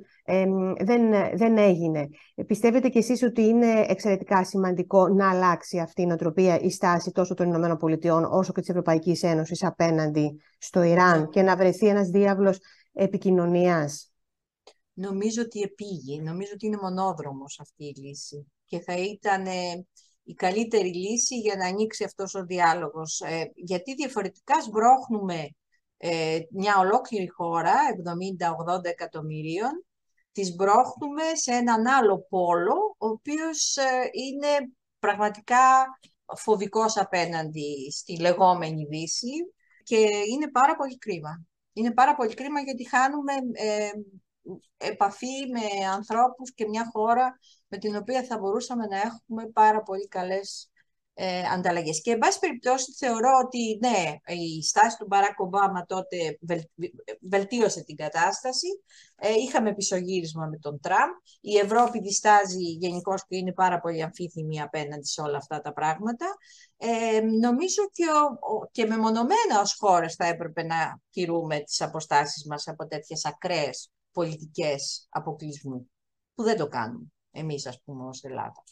δεν, 0.79 1.11
δεν 1.35 1.57
έγινε. 1.57 2.07
Πιστεύετε 2.47 2.89
κι 2.89 2.97
εσείς 2.97 3.23
ότι 3.23 3.41
είναι 3.41 3.85
εξαιρετικά 3.87 4.45
σημαντικό 4.45 5.07
να 5.07 5.29
αλλάξει 5.29 5.79
αυτή 5.79 6.01
η 6.01 6.05
νοοτροπία, 6.05 6.59
η 6.59 6.69
στάση 6.69 7.11
τόσο 7.11 7.33
των 7.33 7.47
Ηνωμένων 7.47 7.77
Πολιτειών 7.77 8.23
όσο 8.23 8.51
και 8.53 8.59
της 8.59 8.69
Ευρωπαϊκής 8.69 9.23
Ένωσης 9.23 9.63
απέναντι 9.63 10.41
στο 10.57 10.83
Ιράν 10.83 11.29
και 11.29 11.41
να 11.41 11.55
βρεθεί 11.55 11.87
ένας 11.87 12.09
διάβλος 12.09 12.59
επικοινωνίας; 12.93 14.09
Νομίζω 14.97 15.41
ότι 15.41 15.61
επήγει. 15.61 16.21
Νομίζω 16.21 16.51
ότι 16.53 16.65
είναι 16.65 16.77
μονόδρομος 16.81 17.59
αυτή 17.59 17.85
η 17.85 17.93
λύση 17.95 18.51
και 18.65 18.79
θα 18.79 18.93
ήταν 18.97 19.45
η 20.23 20.33
καλύτερη 20.33 20.93
λύση 20.93 21.39
για 21.39 21.55
να 21.55 21.65
ανοίξει 21.67 22.03
αυτός 22.03 22.35
ο 22.35 22.43
διάλογος. 22.45 23.21
Ε, 23.21 23.51
γιατί 23.55 23.95
διαφορετικά 23.95 24.61
σμπρώχνουμε 24.61 25.49
ε, 25.97 26.39
μια 26.51 26.77
ολόκληρη 26.79 27.27
χώρα, 27.27 27.73
70-80 28.77 28.83
εκατομμυρίων, 28.83 29.85
τις 30.35 30.55
μπρόχνουμε 30.55 31.23
σε 31.33 31.51
έναν 31.51 31.87
άλλο 31.87 32.25
πόλο, 32.29 32.95
ο 32.97 33.07
οποίος 33.07 33.75
ε, 33.75 34.09
είναι 34.11 34.71
πραγματικά 34.99 35.85
φοβικός 36.37 36.97
απέναντι 36.97 37.91
στη 37.91 38.19
λεγόμενη 38.19 38.85
Δύση 38.85 39.53
και 39.83 39.97
είναι 40.31 40.51
πάρα 40.51 40.75
πολύ 40.75 40.97
κρίμα. 40.97 41.45
Είναι 41.73 41.93
πάρα 41.93 42.15
πολύ 42.15 42.33
κρίμα 42.33 42.59
γιατί 42.59 42.89
χάνουμε 42.89 43.33
ε, 43.51 43.89
επαφή 44.77 45.47
με 45.51 45.85
ανθρώπους 45.85 46.53
και 46.53 46.67
μια 46.67 46.89
χώρα 46.93 47.39
με 47.67 47.77
την 47.77 47.95
οποία 47.95 48.23
θα 48.23 48.37
μπορούσαμε 48.37 48.85
να 48.85 48.97
έχουμε 48.97 49.47
πάρα 49.47 49.81
πολύ 49.81 50.07
καλές 50.07 50.71
ε, 51.17 51.41
ανταλλαγές. 51.53 52.01
Και, 52.01 52.11
εν 52.11 52.17
πάση 52.17 52.39
περιπτώσει, 52.39 52.91
θεωρώ 52.91 53.29
ότι 53.45 53.79
ναι, 53.81 54.15
η 54.33 54.63
στάση 54.63 54.97
του 54.97 55.05
Μπαράκ 55.07 55.39
Ομπάμα 55.39 55.85
τότε 55.85 56.39
βελτίωσε 57.21 57.83
την 57.83 57.95
κατάσταση. 57.95 58.67
Ε, 59.15 59.33
είχαμε 59.33 59.73
πισωγύρισμα 59.73 60.45
με 60.45 60.57
τον 60.57 60.79
Τραμπ. 60.79 61.11
Η 61.41 61.57
Ευρώπη 61.57 61.99
διστάζει 61.99 62.63
γενικώς 62.63 63.25
και 63.27 63.37
είναι 63.37 63.53
πάρα 63.53 63.79
πολύ 63.79 64.03
αμφίθυμη 64.03 64.61
απέναντι 64.61 65.05
σε 65.05 65.21
όλα 65.21 65.37
αυτά 65.37 65.61
τα 65.61 65.73
πράγματα. 65.73 66.25
Ε, 66.77 67.19
νομίζω 67.21 67.89
και, 67.91 68.05
ο, 68.39 68.69
και 68.71 68.85
μεμονωμένα 68.85 69.61
ως 69.61 69.75
χώρες 69.79 70.15
θα 70.15 70.25
έπρεπε 70.25 70.63
να 70.63 70.99
τηρούμε 71.09 71.59
τις 71.59 71.81
αποστάσεις 71.81 72.45
μας 72.45 72.67
από 72.67 72.87
τέτοιες 72.87 73.25
ακραίες 73.25 73.89
πολιτικές 74.11 75.07
αποκλεισμού, 75.09 75.89
που 76.33 76.43
δεν 76.43 76.57
το 76.57 76.67
κάνουμε 76.67 77.07
εμείς, 77.31 77.65
ας 77.67 77.81
πούμε, 77.85 78.05
ως 78.07 78.23
Ελλάδα. 78.23 78.63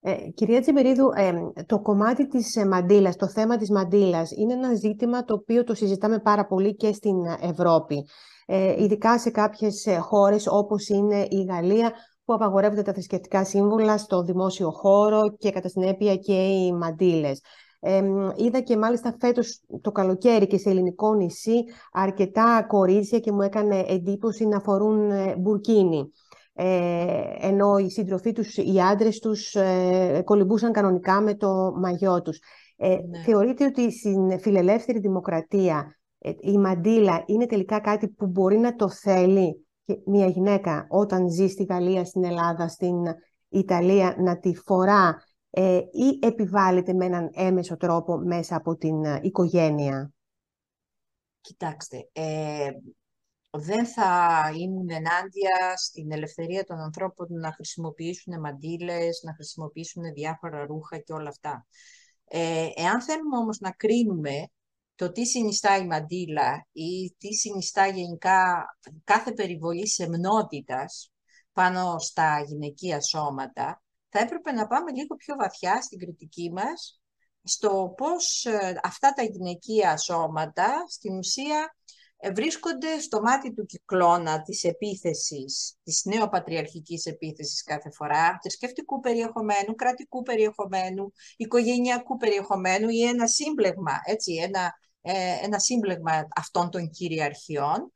Ε, 0.00 0.14
κυρία 0.34 0.60
Τσιμπερίδου, 0.60 1.10
ε, 1.14 1.32
το 1.66 1.80
κομμάτι 1.80 2.26
της 2.28 2.56
ε, 2.56 2.66
μαντήλας, 2.66 3.16
το 3.16 3.28
θέμα 3.28 3.56
της 3.56 3.70
μαντήλας, 3.70 4.30
είναι 4.30 4.52
ένα 4.52 4.74
ζήτημα 4.74 5.24
το 5.24 5.34
οποίο 5.34 5.64
το 5.64 5.74
συζητάμε 5.74 6.18
πάρα 6.18 6.46
πολύ 6.46 6.76
και 6.76 6.92
στην 6.92 7.16
Ευρώπη. 7.40 8.06
Ε, 8.46 8.82
ειδικά 8.82 9.18
σε 9.18 9.30
κάποιες 9.30 9.86
ε, 9.86 9.96
χώρες 9.96 10.46
όπως 10.46 10.88
είναι 10.88 11.26
η 11.30 11.42
Γαλλία, 11.42 11.92
που 12.24 12.34
απαγορεύονται 12.34 12.82
τα 12.82 12.92
θρησκευτικά 12.92 13.44
σύμβολα 13.44 13.98
στο 13.98 14.22
δημόσιο 14.22 14.70
χώρο 14.70 15.36
και 15.38 15.50
κατά 15.50 15.68
συνέπεια 15.68 16.16
και 16.16 16.32
οι 16.32 16.72
μαντήλες. 16.72 17.40
Ε, 17.80 18.02
είδα 18.36 18.60
και 18.60 18.76
μάλιστα 18.76 19.16
φέτος 19.20 19.60
το 19.80 19.92
καλοκαίρι 19.92 20.46
και 20.46 20.58
σε 20.58 20.70
ελληνικό 20.70 21.14
νησί 21.14 21.64
αρκετά 21.92 22.64
κορίτσια 22.68 23.18
και 23.18 23.32
μου 23.32 23.42
έκανε 23.42 23.84
εντύπωση 23.88 24.46
να 24.46 24.60
φορούν 24.60 25.10
μπουρκίνι 25.38 25.98
ε, 25.98 26.04
ενώ 27.40 27.78
οι 27.78 27.90
σύντροφοί 27.90 28.32
τους, 28.32 28.56
οι 28.56 28.80
άντρες 28.80 29.18
τους 29.18 29.54
ε, 29.54 30.22
κολυμπούσαν 30.24 30.72
κανονικά 30.72 31.20
με 31.20 31.34
το 31.34 31.72
μαγιό 31.76 32.22
τους. 32.22 32.40
Ε, 32.76 32.88
ναι. 32.88 33.22
Θεωρείτε 33.24 33.64
ότι 33.64 33.92
στην 33.92 34.40
φιλελεύθερη 34.40 34.98
δημοκρατία 34.98 35.98
ε, 36.18 36.32
η 36.40 36.58
μαντήλα 36.58 37.22
είναι 37.26 37.46
τελικά 37.46 37.80
κάτι 37.80 38.08
που 38.08 38.26
μπορεί 38.26 38.58
να 38.58 38.74
το 38.74 38.88
θέλει 38.88 39.66
μια 40.06 40.26
γυναίκα 40.26 40.86
όταν 40.88 41.28
ζει 41.30 41.48
στη 41.48 41.64
Γαλλία, 41.64 42.04
στην 42.04 42.24
Ελλάδα, 42.24 42.68
στην 42.68 42.96
Ιταλία 43.48 44.16
να 44.18 44.38
τη 44.38 44.54
φορά 44.54 45.22
ε, 45.50 45.76
ή 45.76 46.26
επιβάλλεται 46.26 46.92
με 46.92 47.04
έναν 47.04 47.30
έμεσο 47.32 47.76
τρόπο 47.76 48.18
μέσα 48.18 48.56
από 48.56 48.76
την 48.76 48.94
οικογένεια; 49.20 50.12
Κοιτάξτε, 51.40 52.08
δεν 53.50 53.86
θα 53.86 54.40
ήμουν 54.56 54.90
ενάντια 54.90 55.76
στην 55.76 56.12
ελευθερία 56.12 56.64
των 56.64 56.78
ανθρώπων 56.78 57.26
να 57.30 57.52
χρησιμοποιήσουν 57.52 58.40
μαντήλες, 58.40 59.20
να 59.24 59.34
χρησιμοποιήσουν 59.34 60.02
διάφορα 60.12 60.66
ρούχα 60.66 60.98
και 60.98 61.12
όλα 61.12 61.28
αυτά. 61.28 61.66
Ε, 62.24 62.68
εάν 62.74 63.02
θέλουμε 63.02 63.36
όμως 63.36 63.58
να 63.60 63.70
κρίνουμε 63.70 64.48
το 64.94 65.12
τι 65.12 65.26
συνιστά 65.26 65.76
η 65.76 65.86
μαντήλα 65.86 66.66
ή 66.72 67.14
τι 67.18 67.34
συνιστά 67.34 67.86
γενικά 67.86 68.64
κάθε 69.04 69.32
περιβολή 69.32 69.88
σεμνότητας 69.88 71.12
πάνω 71.52 71.98
στα 71.98 72.44
γυναικεία 72.46 73.00
σώματα, 73.00 73.82
θα 74.08 74.18
έπρεπε 74.18 74.52
να 74.52 74.66
πάμε 74.66 74.92
λίγο 74.92 75.16
πιο 75.16 75.34
βαθιά 75.36 75.82
στην 75.82 75.98
κριτική 75.98 76.52
μας 76.52 77.00
στο 77.42 77.94
πώς 77.96 78.44
ε, 78.44 78.80
αυτά 78.82 79.12
τα 79.12 79.22
γυναικεία 79.22 79.96
σώματα 79.96 80.84
στην 80.88 81.18
ουσία 81.18 81.60
ε, 81.60 81.77
βρίσκονται 82.34 83.00
στο 83.00 83.20
μάτι 83.20 83.52
του 83.52 83.66
κυκλώνα 83.66 84.42
της 84.42 84.64
επίθεσης, 84.64 85.76
της 85.82 86.04
νεοπατριαρχικής 86.04 87.06
επίθεσης 87.06 87.62
κάθε 87.62 87.90
φορά, 87.90 88.38
θρησκευτικού 88.42 89.00
περιεχομένου, 89.00 89.74
κρατικού 89.74 90.22
περιεχομένου, 90.22 91.12
οικογενειακού 91.36 92.16
περιεχομένου 92.16 92.88
ή 92.88 93.02
ένα 93.02 93.26
σύμπλεγμα, 93.26 93.92
έτσι, 94.04 94.34
ένα, 94.34 94.72
ε, 95.00 95.44
ένα 95.44 95.58
σύμπλεγμα 95.58 96.28
αυτών 96.36 96.70
των 96.70 96.90
κυριαρχιών. 96.90 97.92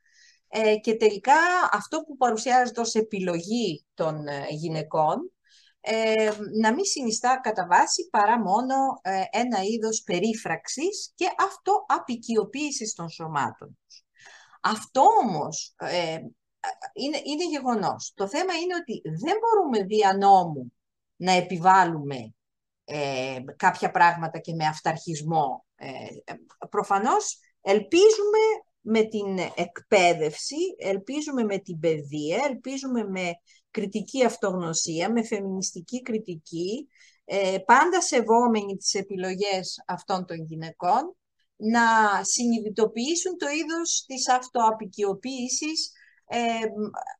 Ε, 0.55 0.77
και 0.77 0.95
τελικά 0.95 1.35
αυτό 1.73 2.01
που 2.01 2.17
παρουσιάζεται 2.17 2.81
ως 2.81 2.95
επιλογή 2.95 3.87
των 3.95 4.25
γυναικών 4.51 5.33
ε, 5.81 6.31
να 6.61 6.73
μην 6.73 6.85
συνιστά 6.85 7.41
κατά 7.43 7.67
βάση 7.71 8.09
παρά 8.11 8.39
μόνο 8.39 8.75
ένα 9.31 9.63
είδος 9.63 10.03
περίφραξης 10.03 11.13
και 11.15 11.27
αυτό 11.39 11.85
απεικιοποίησης 11.89 12.95
των 12.95 13.09
σωμάτων. 13.09 13.79
Αυτό 14.65 15.03
όμως 15.23 15.75
ε, 15.77 16.19
είναι, 16.93 17.21
είναι 17.25 17.47
γεγονός. 17.51 18.13
Το 18.15 18.29
θέμα 18.29 18.55
είναι 18.55 18.75
ότι 18.75 19.03
δεν 19.25 19.37
μπορούμε 19.41 19.85
δια 19.85 20.17
νόμου 20.17 20.73
να 21.17 21.33
επιβάλλουμε 21.33 22.35
ε, 22.85 23.39
κάποια 23.57 23.91
πράγματα 23.91 24.39
και 24.39 24.55
με 24.55 24.67
αυταρχισμό. 24.67 25.65
Ε, 25.75 25.89
προφανώς 26.71 27.39
ελπίζουμε 27.61 28.39
με 28.81 29.03
την 29.03 29.39
εκπαίδευση, 29.55 30.57
ελπίζουμε 30.79 31.45
με 31.45 31.59
την 31.59 31.79
παιδεία, 31.79 32.45
ελπίζουμε 32.51 33.05
με 33.05 33.31
κριτική 33.71 34.25
αυτογνωσία, 34.25 35.13
με 35.13 35.25
φεμινιστική 35.25 36.03
κριτική, 36.03 36.89
ε, 37.25 37.59
πάντα 37.67 38.01
σεβόμενοι 38.01 38.77
τις 38.77 38.95
επιλογές 38.95 39.83
αυτών 39.87 40.27
των 40.27 40.37
γυναικών, 40.37 41.17
να 41.71 41.85
συνειδητοποιήσουν 42.25 43.37
το 43.39 43.47
είδος 43.49 44.05
της 44.07 44.29
αυτοαπικιοποίησης, 44.29 45.93
ε, 46.27 46.39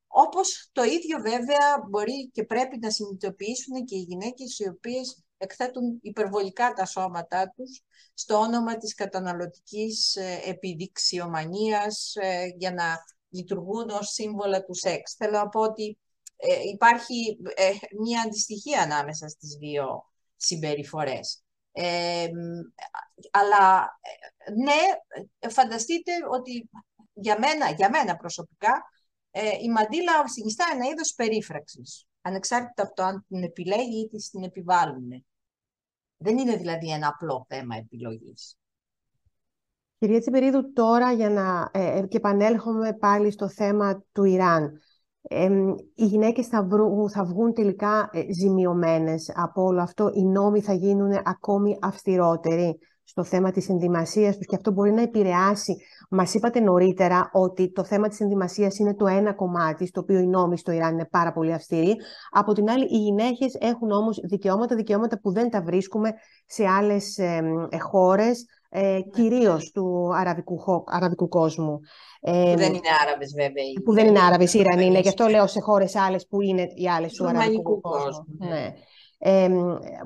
όπως 0.07 0.69
το 0.73 0.83
ίδιο 0.83 1.19
βέβαια 1.21 1.87
μπορεί 1.91 2.31
και 2.33 2.45
πρέπει 2.45 2.79
να 2.79 2.91
συνειδητοποιήσουν 2.91 3.85
και 3.85 3.97
οι 3.97 4.07
γυναίκες 4.09 4.59
οι 4.59 4.69
οποίες 4.69 5.25
εκθέτουν 5.37 5.99
υπερβολικά 6.03 6.73
τα 6.73 6.87
σώματά 6.87 7.53
τους 7.57 7.83
στο 8.15 8.37
όνομα 8.37 8.77
της 8.77 8.95
καταναλωτικής 8.95 10.17
ε, 10.17 10.41
επιδειξιομανίας 10.45 12.13
ε, 12.15 12.47
για 12.57 12.73
να 12.73 12.99
λειτουργούν 13.29 13.91
ως 13.91 14.09
σύμβολα 14.09 14.65
του 14.65 14.75
σεξ. 14.75 15.15
Θέλω 15.19 15.39
να 15.39 15.49
πω 15.49 15.61
ότι 15.61 15.99
ε, 16.37 16.61
υπάρχει 16.73 17.39
μια 18.01 18.23
αντιστοιχία 18.27 18.83
ανάμεσα 18.83 19.29
στις 19.29 19.57
δύο 19.61 20.13
συμπεριφορές. 20.37 21.43
Αλλά 23.31 23.99
ναι, 24.57 25.51
φανταστείτε 25.51 26.13
ότι 26.31 26.71
για 27.13 27.39
μένα, 27.39 27.71
για 27.71 27.91
μένα 27.91 28.17
προσωπικά, 28.17 28.83
ε, 29.31 29.51
η 29.63 29.71
μαντήλα 29.71 30.29
συνιστά 30.29 30.65
ένα 30.75 30.87
είδος 30.87 31.15
περίφραξης. 31.15 32.07
ανεξάρτητα 32.21 32.83
από 32.83 32.95
το 32.95 33.03
αν 33.03 33.25
την 33.29 33.43
επιλέγει 33.43 34.11
ή 34.13 34.19
την 34.31 34.43
επιβάλλουν. 34.43 35.25
Δεν 36.17 36.39
είναι 36.39 36.57
δηλαδή 36.57 36.91
ένα 36.91 37.09
απλό 37.09 37.47
θέμα 37.49 37.77
επιλογής. 37.77 38.57
Κυρία 39.99 40.21
Τσιπηρίδου, 40.21 40.73
τώρα 40.73 41.13
για 41.13 41.31
να 41.31 41.71
ε, 41.73 41.99
ε, 41.99 42.07
και 42.07 42.17
επανέλχομαι 42.17 42.93
πάλι 42.93 43.31
στο 43.31 43.49
θέμα 43.49 44.05
του 44.13 44.25
Ιράν. 44.25 44.81
Ε, 45.23 45.49
οι 45.95 46.05
γυναίκες 46.05 46.47
θα, 46.47 46.69
θα 47.13 47.25
βγουν 47.25 47.53
τελικά 47.53 48.11
ε, 48.13 48.33
ζημιωμένες 48.33 49.33
από 49.35 49.63
όλο 49.63 49.81
αυτό. 49.81 50.11
Οι 50.15 50.25
νόμοι 50.25 50.61
θα 50.61 50.73
γίνουν 50.73 51.13
ακόμη 51.25 51.79
αυστηρότεροι 51.81 52.79
στο 53.05 53.25
θέμα 53.25 53.51
της 53.51 53.69
ενδυμασίας 53.69 54.37
τους 54.37 54.47
και 54.47 54.57
αυτό 54.57 54.73
μπορεί 54.73 54.93
να 54.93 55.03
επηρεάσει. 55.03 55.77
Μας 56.11 56.35
είπατε 56.35 56.61
νωρίτερα 56.61 57.31
ότι 57.33 57.73
το 57.73 57.85
θέμα 57.85 58.09
της 58.09 58.21
ενδυμασίας 58.21 58.79
είναι 58.79 58.95
το 58.95 59.07
ένα 59.07 59.33
κομμάτι, 59.33 59.87
στο 59.87 60.01
οποίο 60.01 60.19
οι 60.19 60.27
νόμοι 60.27 60.59
στο 60.59 60.73
Ιράν 60.73 60.93
είναι 60.93 61.09
πάρα 61.11 61.33
πολύ 61.33 61.53
αυστηροί. 61.53 61.97
Από 62.31 62.53
την 62.53 62.71
άλλη, 62.71 62.85
οι 62.85 62.97
γυναίκες 62.97 63.57
έχουν 63.61 63.91
όμως 63.91 64.21
δικαιώματα, 64.23 64.75
δικαιώματα 64.75 65.21
που 65.21 65.33
δεν 65.33 65.51
τα 65.51 65.63
βρίσκουμε 65.63 66.13
σε 66.47 66.67
άλλες 66.67 67.19
ε, 67.19 67.43
χώρες, 67.81 68.45
ε, 68.75 69.01
κυρίως 69.13 69.71
του 69.71 70.11
αραβικού, 70.15 70.85
αραβικού 70.87 71.29
κόσμου. 71.29 71.81
Ε, 72.21 72.53
που 72.53 72.59
δεν 72.59 72.75
είναι 72.75 72.89
Άραβες 73.03 73.33
βέβαια. 73.37 73.65
Που 73.85 73.93
δεν 73.93 74.07
είναι 74.07 74.21
Άραβες, 74.21 74.55
Ιρανοί 74.55 74.85
είναι, 74.85 75.01
γι' 75.01 75.09
αυτό 75.09 75.27
λέω 75.27 75.47
σε 75.47 75.61
χώρες 75.61 75.97
άλλες 75.97 76.27
που 76.27 76.41
είναι 76.41 76.63
οι 76.75 76.89
άλλες 76.89 77.13
του, 77.13 77.27
αραβικού 77.27 77.81
κόσμου. 77.81 78.27
Ναι. 78.39 78.49
ναι 78.49 78.73
ε, 79.25 79.49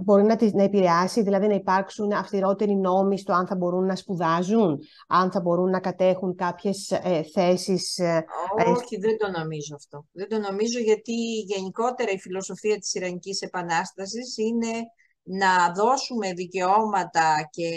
μπορεί 0.01 0.23
να, 0.23 0.37
να 0.53 0.63
επηρεάσει, 0.63 1.23
δηλαδή 1.23 1.47
να 1.47 1.55
υπάρξουν 1.55 2.13
αυστηρότεροι 2.13 2.77
νόμοι 2.77 3.19
στο 3.19 3.33
αν 3.33 3.47
θα 3.47 3.57
μπορούν 3.57 3.87
να 3.87 3.97
σπουδάζουν, 3.97 4.79
αν 5.09 5.31
θα 5.31 5.41
μπορούν 5.41 5.71
να 5.71 5.81
κατέχουν 5.81 6.35
κάποιες 6.35 6.91
ε, 6.91 7.23
θέσεις. 7.33 7.99
Ε, 7.99 8.25
ε, 8.57 8.71
Όχι, 8.71 8.97
δεν 8.99 9.17
το 9.19 9.31
νομίζω 9.39 9.75
αυτό. 9.75 10.07
Δεν 10.13 10.29
το 10.29 10.39
νομίζω 10.39 10.79
γιατί 10.79 11.15
γενικότερα 11.47 12.11
η 12.11 12.19
φιλοσοφία 12.19 12.79
της 12.79 12.95
Ιρανικής 12.95 13.41
Επανάστασης 13.41 14.37
είναι 14.37 14.73
να 15.29 15.73
δώσουμε 15.73 16.33
δικαιώματα 16.33 17.49
και 17.51 17.71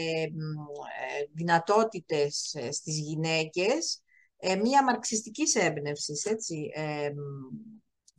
δυνατότητες 1.33 2.55
στις 2.69 2.99
γυναίκες 2.99 4.01
μία 4.61 4.83
μαρξιστικής 4.83 5.55
έμπνευσης, 5.55 6.25
έτσι, 6.25 6.69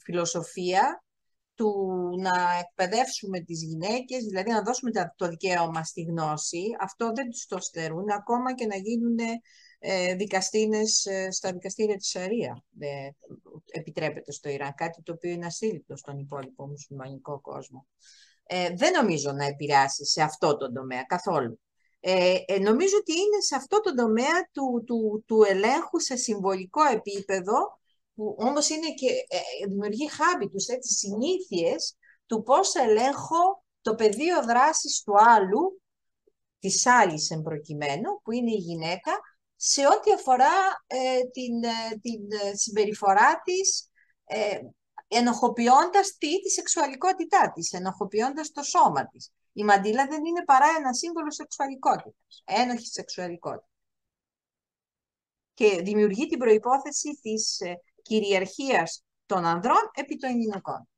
φιλοσοφία 0.05 1.05
του 1.55 1.75
να 2.19 2.59
εκπαιδεύσουμε 2.61 3.41
τις 3.41 3.63
γυναίκες, 3.63 4.25
δηλαδή 4.25 4.51
να 4.51 4.63
δώσουμε 4.63 4.91
το 5.17 5.29
δικαίωμα 5.29 5.85
στη 5.85 6.03
γνώση, 6.03 6.63
αυτό 6.81 7.13
δεν 7.15 7.31
τους 7.31 7.47
το 7.47 7.59
στερούν, 7.59 8.11
ακόμα 8.11 8.55
και 8.55 8.67
να 8.67 8.77
γίνουν 8.77 9.19
ε, 9.79 10.15
δικαστίνες 10.15 11.07
ε, 11.07 11.31
στα 11.31 11.53
δικαστήρια 11.53 11.97
της 11.97 12.09
Σαρία. 12.09 12.65
Ε, 12.79 13.11
επιτρέπεται 13.71 14.33
στο 14.33 14.49
Ιράν, 14.49 14.75
κάτι 14.75 15.03
το 15.03 15.13
οποίο 15.13 15.31
είναι 15.31 15.47
ασύλληπτο 15.47 15.97
στον 15.97 16.19
υπόλοιπο 16.19 16.67
μουσουλμανικό 16.67 17.41
κόσμο. 17.41 17.87
Ε, 18.53 18.71
δεν 18.77 18.93
νομίζω 18.93 19.33
να 19.33 19.45
επηρεάσει 19.45 20.07
σε 20.07 20.23
αυτό 20.23 20.57
το 20.57 20.73
τομέα 20.73 21.03
καθόλου. 21.03 21.61
Ε, 22.01 22.37
ε, 22.47 22.59
νομίζω 22.59 22.97
ότι 23.01 23.13
είναι 23.13 23.41
σε 23.41 23.57
αυτό 23.57 23.81
το 23.81 23.95
τομέα 23.95 24.49
του, 24.53 24.85
του, 24.87 25.25
του 25.27 25.43
ελέγχου 25.49 26.01
σε 26.01 26.17
συμβολικό 26.17 26.85
επίπεδο 26.85 27.79
που 28.15 28.37
όμως 28.39 28.69
είναι 28.69 28.95
και, 28.95 29.07
ε, 29.07 29.67
δημιουργεί 29.69 30.09
χάμπιτους, 30.11 30.67
έτσι, 30.67 30.95
συνήθειες 30.95 31.97
του 32.27 32.43
πώς 32.43 32.75
ελέγχω 32.75 33.65
το 33.81 33.95
πεδίο 33.95 34.45
δράσης 34.45 35.03
του 35.03 35.13
άλλου, 35.17 35.83
της 36.59 36.87
άλλης 36.87 37.31
εμπροκειμένου, 37.31 38.21
που 38.23 38.33
είναι 38.33 38.51
η 38.51 38.61
γυναίκα, 38.69 39.13
σε 39.57 39.87
ό,τι 39.87 40.13
αφορά 40.13 40.85
ε, 40.87 41.21
την, 41.33 41.65
ε, 41.65 41.99
την 42.01 42.21
συμπεριφορά 42.57 43.43
της, 43.45 43.91
ε, 44.25 44.61
ενοχοποιώντας 45.13 46.17
τη, 46.19 46.41
τη 46.41 46.51
σεξουαλικότητά 46.51 47.53
της, 47.55 47.73
ενοχοποιώντας 47.73 48.53
το 48.53 48.63
σώμα 48.63 49.09
της. 49.09 49.33
Η 49.53 49.65
μαντήλα 49.65 50.07
δεν 50.07 50.25
είναι 50.25 50.45
παρά 50.45 50.67
ένα 50.79 50.93
σύμβολο 50.93 51.31
σεξουαλικότητας, 51.31 52.43
ένοχης 52.45 52.93
σεξουαλικότητας. 52.93 53.69
Και 55.55 55.81
δημιουργεί 55.83 56.27
την 56.27 56.39
προϋπόθεση 56.39 57.19
της 57.23 57.59
κυριαρχίας 58.03 59.05
των 59.27 59.45
ανδρών 59.45 59.91
επί 59.95 60.17
των 60.17 60.41
γυναικών. 60.41 60.89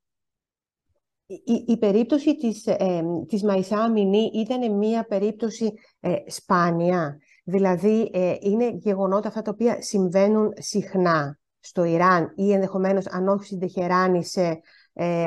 Η, 1.26 1.64
η 1.66 1.78
περίπτωση 1.78 2.36
της, 2.36 2.66
ε, 2.66 3.02
της 3.28 3.42
Μαϊσά 3.42 3.78
Αμινή 3.78 4.30
ήταν 4.34 4.76
μια 4.76 5.06
περίπτωση 5.06 5.74
ε, 6.00 6.16
σπάνια. 6.26 7.18
Δηλαδή, 7.44 8.10
ε, 8.12 8.36
είναι 8.40 8.68
γεγονότα 8.68 9.28
αυτά 9.28 9.42
τα 9.42 9.50
οποία 9.50 9.82
συμβαίνουν 9.82 10.52
συχνά 10.58 11.40
στο 11.62 11.84
Ιράν 11.84 12.32
ή 12.36 12.52
ενδεχομένως 12.52 13.06
αν 13.06 13.28
όχι 13.28 13.44
στην 13.44 13.58
Τεχεράνη, 13.58 14.24
σε, 14.24 14.60
ε, 14.92 15.26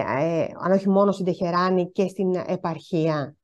αν 0.60 0.72
όχι 0.72 0.90
μόνο 0.90 1.12
στην 1.12 1.26
Τεχεράνη 1.26 1.92
και 1.92 2.08
στην 2.08 2.36
επαρχία. 2.36 3.36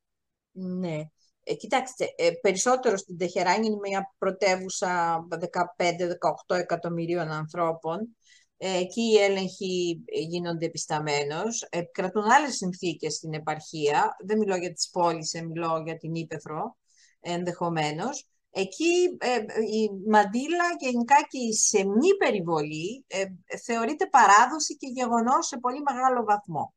Ναι. 0.52 1.00
Ε, 1.44 1.54
κοιτάξτε, 1.54 2.06
περισσότερο 2.42 2.98
στην 2.98 3.18
Τεχεράνη 3.18 3.66
είναι 3.66 3.78
μια 3.82 4.14
πρωτεύουσα 4.18 5.26
15-18 5.30 6.56
εκατομμυρίων 6.56 7.32
ανθρώπων 7.32 8.16
Εκεί 8.64 9.02
οι 9.02 9.18
έλεγχοι 9.18 10.04
γίνονται 10.28 10.66
επισταμένως. 10.66 11.68
Κρατούν 11.92 12.24
άλλες 12.24 12.56
συνθήκες 12.56 13.14
στην 13.14 13.34
επαρχία. 13.34 14.16
Δεν 14.26 14.38
μιλώ 14.38 14.56
για 14.56 14.74
τις 14.74 14.90
πόλεις, 14.90 15.34
ε, 15.34 15.42
μιλώ 15.42 15.82
για 15.86 15.98
την 15.98 16.16
Ήπεθρο 16.16 16.78
ενδεχομένως. 17.20 18.28
Εκεί 18.54 19.18
ε, 19.20 19.36
η 19.72 19.90
μαντήλα 20.10 20.66
γενικά 20.80 21.16
και 21.30 21.38
η 21.38 21.54
σεμνή 21.54 22.16
περιβολή 22.18 23.06
ε, 23.08 23.26
θεωρείται 23.66 24.08
παράδοση 24.08 24.78
και 24.78 24.88
γεγονός 24.88 25.48
σε 25.48 25.58
πολύ 25.58 25.82
μεγάλο 25.82 26.24
βαθμό. 26.24 26.74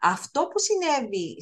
Αυτό 0.00 0.46
που 0.46 0.58
συνέβη 0.58 1.36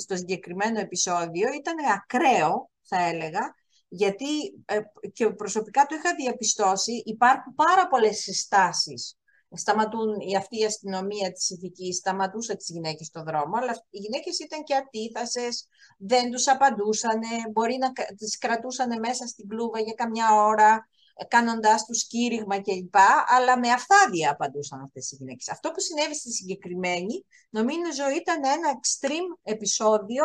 στο 0.00 0.16
συγκεκριμένο 0.16 0.80
επεισόδιο 0.80 1.52
ήταν 1.52 1.74
ακραίο, 1.94 2.70
θα 2.82 3.02
έλεγα, 3.02 3.54
γιατί 3.88 4.62
ε, 4.64 4.80
και 5.12 5.30
προσωπικά 5.30 5.86
το 5.86 5.94
είχα 5.94 6.14
διαπιστώσει, 6.14 7.02
υπάρχουν 7.06 7.54
πάρα 7.54 7.88
πολλές 7.88 8.18
συστάσεις. 8.18 9.16
Σταματούν 9.54 10.20
η 10.20 10.36
αυτή 10.36 10.58
η 10.58 10.64
αστυνομία 10.64 11.32
της 11.32 11.50
ηθικής, 11.50 11.96
σταματούσε 11.96 12.56
τις 12.56 12.68
γυναίκες 12.70 13.06
στο 13.06 13.22
δρόμο, 13.22 13.56
αλλά 13.56 13.84
οι 13.90 13.98
γυναίκες 13.98 14.38
ήταν 14.38 14.62
και 14.62 14.74
ατίθασες, 14.74 15.68
δεν 15.98 16.30
τους 16.30 16.48
απαντούσαν, 16.48 17.20
μπορεί 17.52 17.76
να 17.76 17.92
τις 18.16 18.38
κρατούσαν 18.38 18.98
μέσα 18.98 19.26
στην 19.26 19.48
κλούβα 19.48 19.80
για 19.80 19.92
καμιά 19.92 20.34
ώρα, 20.34 20.88
ε, 21.14 21.24
κάνοντας 21.24 21.84
τους 21.84 22.06
κήρυγμα 22.06 22.62
κλπ. 22.62 22.96
Αλλά 23.26 23.58
με 23.58 23.68
αυθάδεια 23.70 24.30
απαντούσαν 24.30 24.80
αυτές 24.80 25.10
οι 25.10 25.16
γυναίκες. 25.16 25.48
Αυτό 25.48 25.70
που 25.70 25.80
συνέβη 25.80 26.14
στη 26.14 26.32
συγκεκριμένη, 26.32 27.26
νομίζω 27.50 28.10
ήταν 28.10 28.44
ένα 28.44 28.80
extreme 28.80 29.38
επεισόδιο 29.42 30.24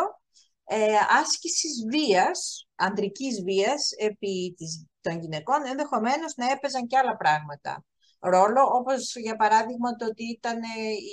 ε, 0.64 0.94
άσκησης 1.20 1.84
βίας, 1.90 2.68
ανδρικής 2.74 3.42
βίας 3.42 3.90
επί 3.96 4.54
της, 4.56 4.86
των 5.00 5.20
γυναικών, 5.20 5.66
ενδεχομένως 5.66 6.34
να 6.36 6.50
έπαιζαν 6.50 6.86
και 6.86 6.96
άλλα 6.96 7.16
πράγματα 7.16 7.84
ρόλο, 8.20 8.62
όπως 8.72 9.16
για 9.16 9.36
παράδειγμα 9.36 9.96
το 9.96 10.06
ότι 10.06 10.24
ήταν 10.24 10.60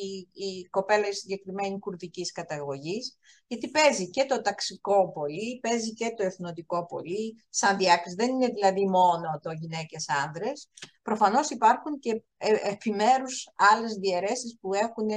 η, 0.04 0.28
η 0.46 0.64
κοπέλα 0.70 1.14
συγκεκριμένη 1.14 1.80
κουρδικής 1.80 2.32
καταγωγής, 2.32 3.18
γιατί 3.48 3.70
παίζει 3.70 4.10
και 4.10 4.26
το 4.26 4.42
ταξικό 4.42 5.12
πολύ, 5.12 5.60
παίζει 5.62 5.94
και 5.94 6.14
το 6.18 6.24
εθνοτικό 6.24 6.86
πολύ, 6.86 7.46
σαν 7.50 7.78
διάκριση. 7.78 8.16
Δεν 8.16 8.30
είναι 8.30 8.48
δηλαδή 8.48 8.88
μόνο 8.88 9.40
το 9.42 9.52
γυναίκες-άνδρες. 9.52 10.70
Προφανώς 11.02 11.50
υπάρχουν 11.50 12.00
και 12.00 12.24
ε, 12.38 12.70
επιμέρους 12.72 13.50
άλλες 13.56 13.94
διαιρέσεις 13.94 14.58
που 14.62 14.74
έχουν 14.74 15.08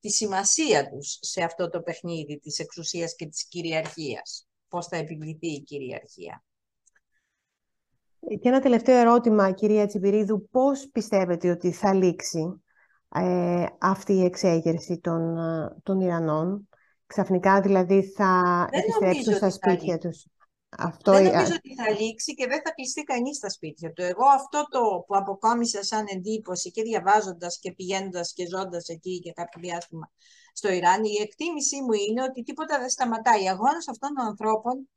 τη 0.00 0.10
σημασία 0.10 0.88
τους 0.88 1.18
σε 1.20 1.42
αυτό 1.42 1.68
το 1.68 1.80
παιχνίδι 1.80 2.38
της 2.38 2.58
εξουσίας 2.58 3.14
και 3.14 3.26
της 3.26 3.48
κυριαρχίας. 3.48 4.48
Πώς 4.68 4.86
θα 4.86 4.96
επιβληθεί 4.96 5.48
η 5.48 5.62
κυριαρχία. 5.62 6.45
Και 8.20 8.48
ένα 8.48 8.60
τελευταίο 8.60 8.96
ερώτημα, 8.96 9.50
κυρία 9.50 9.86
Τσιπηρίδου. 9.86 10.48
Πώς 10.50 10.88
πιστεύετε 10.92 11.50
ότι 11.50 11.72
θα 11.72 11.94
λήξει 11.94 12.62
ε, 13.14 13.64
αυτή 13.78 14.12
η 14.12 14.24
εξέγερση 14.24 14.98
των, 14.98 15.36
των 15.82 16.00
Ιρανών; 16.00 16.68
Ξαφνικά 17.06 17.60
δηλαδή 17.60 18.02
θα 18.02 18.30
επιστρέψουν 18.70 19.34
στα 19.34 19.50
σπίτια 19.50 19.98
τους. 19.98 20.26
Αυτό... 20.78 21.12
Δεν 21.12 21.24
νομίζω 21.24 21.54
ότι 21.54 21.74
θα 21.74 21.90
λήξει 21.90 22.34
και 22.34 22.46
δεν 22.46 22.60
θα 22.64 22.70
κλειστεί 22.70 23.02
κανείς 23.02 23.36
στα 23.36 23.50
σπίτια 23.50 23.92
του. 23.92 24.02
Εγώ 24.02 24.26
αυτό 24.34 24.66
το 24.70 24.80
που 25.06 25.16
αποκόμισα 25.16 25.82
σαν 25.84 26.04
εντύπωση 26.08 26.70
και 26.70 26.82
διαβάζοντας 26.82 27.58
και 27.58 27.72
πηγαίνοντας 27.72 28.32
και 28.32 28.46
ζώντας 28.46 28.88
εκεί 28.88 29.20
για 29.22 29.32
κάποιο 29.32 29.60
διάστημα 29.60 30.10
στο 30.52 30.72
Ιράν, 30.72 31.04
η 31.04 31.16
εκτίμησή 31.20 31.80
μου 31.82 31.92
είναι 31.92 32.22
ότι 32.22 32.42
τίποτα 32.42 32.78
δεν 32.78 32.88
σταματάει. 32.88 33.42
Οι 33.42 33.48
αγώνε 33.48 33.80
αυτών 33.90 34.14
των 34.14 34.26
ανθρώπων 34.26 34.88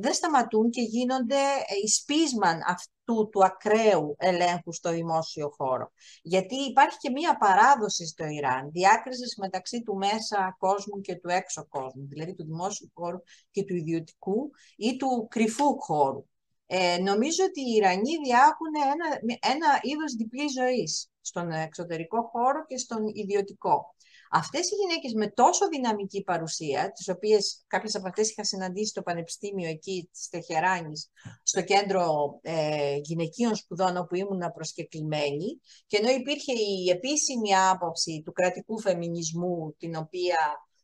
δεν 0.00 0.12
σταματούν 0.12 0.70
και 0.70 0.80
γίνονται 0.80 1.40
εις 1.84 2.04
πείσμαν 2.04 2.60
αυτού 2.66 3.28
του 3.28 3.44
ακραίου 3.44 4.16
ελέγχου 4.18 4.72
στο 4.72 4.90
δημόσιο 4.90 5.54
χώρο. 5.56 5.92
Γιατί 6.22 6.54
υπάρχει 6.54 6.96
και 6.98 7.10
μία 7.10 7.36
παράδοση 7.36 8.06
στο 8.06 8.24
Ιράν, 8.24 8.70
διάκρισης 8.70 9.36
μεταξύ 9.36 9.82
του 9.82 9.96
μέσα 9.96 10.56
κόσμου 10.58 11.00
και 11.00 11.14
του 11.14 11.28
έξω 11.28 11.66
κόσμου, 11.68 12.06
δηλαδή 12.08 12.34
του 12.34 12.44
δημόσιου 12.44 12.90
χώρου 12.94 13.18
και 13.50 13.64
του 13.64 13.74
ιδιωτικού 13.74 14.50
ή 14.76 14.96
του 14.96 15.26
κρυφού 15.30 15.80
χώρου. 15.80 16.24
Ε, 16.66 16.98
νομίζω 16.98 17.44
ότι 17.44 17.60
οι 17.60 17.74
Ιρανοί 17.74 18.16
διάχουν 18.24 18.72
ένα, 18.92 19.36
ένα 19.40 19.78
είδος 19.82 20.12
διπλής 20.12 20.52
ζωής 20.52 21.10
στον 21.20 21.50
εξωτερικό 21.50 22.22
χώρο 22.22 22.64
και 22.66 22.78
στον 22.78 23.06
ιδιωτικό. 23.14 23.94
Αυτές 24.34 24.70
οι 24.70 24.74
γυναίκες 24.74 25.12
με 25.14 25.28
τόσο 25.30 25.68
δυναμική 25.68 26.22
παρουσία, 26.22 26.92
τις 26.92 27.08
οποίες 27.08 27.64
κάποιες 27.66 27.94
από 27.94 28.08
αυτές 28.08 28.30
είχα 28.30 28.44
συναντήσει 28.44 28.90
στο 28.90 29.02
Πανεπιστήμιο 29.02 29.68
εκεί 29.68 30.08
της 30.12 30.28
Τεχεράνης, 30.28 31.10
στο 31.42 31.62
κέντρο 31.62 32.04
ε, 32.42 32.96
γυναικείων 32.96 33.56
σπουδών 33.56 33.96
όπου 33.96 34.14
ήμουν 34.14 34.52
προσκεκλημένη, 34.54 35.60
και 35.86 35.96
ενώ 35.96 36.10
υπήρχε 36.10 36.52
η 36.52 36.90
επίσημη 36.90 37.56
άποψη 37.56 38.22
του 38.24 38.32
κρατικού 38.32 38.80
φεμινισμού, 38.80 39.74
την 39.78 39.96
οποία 39.96 40.38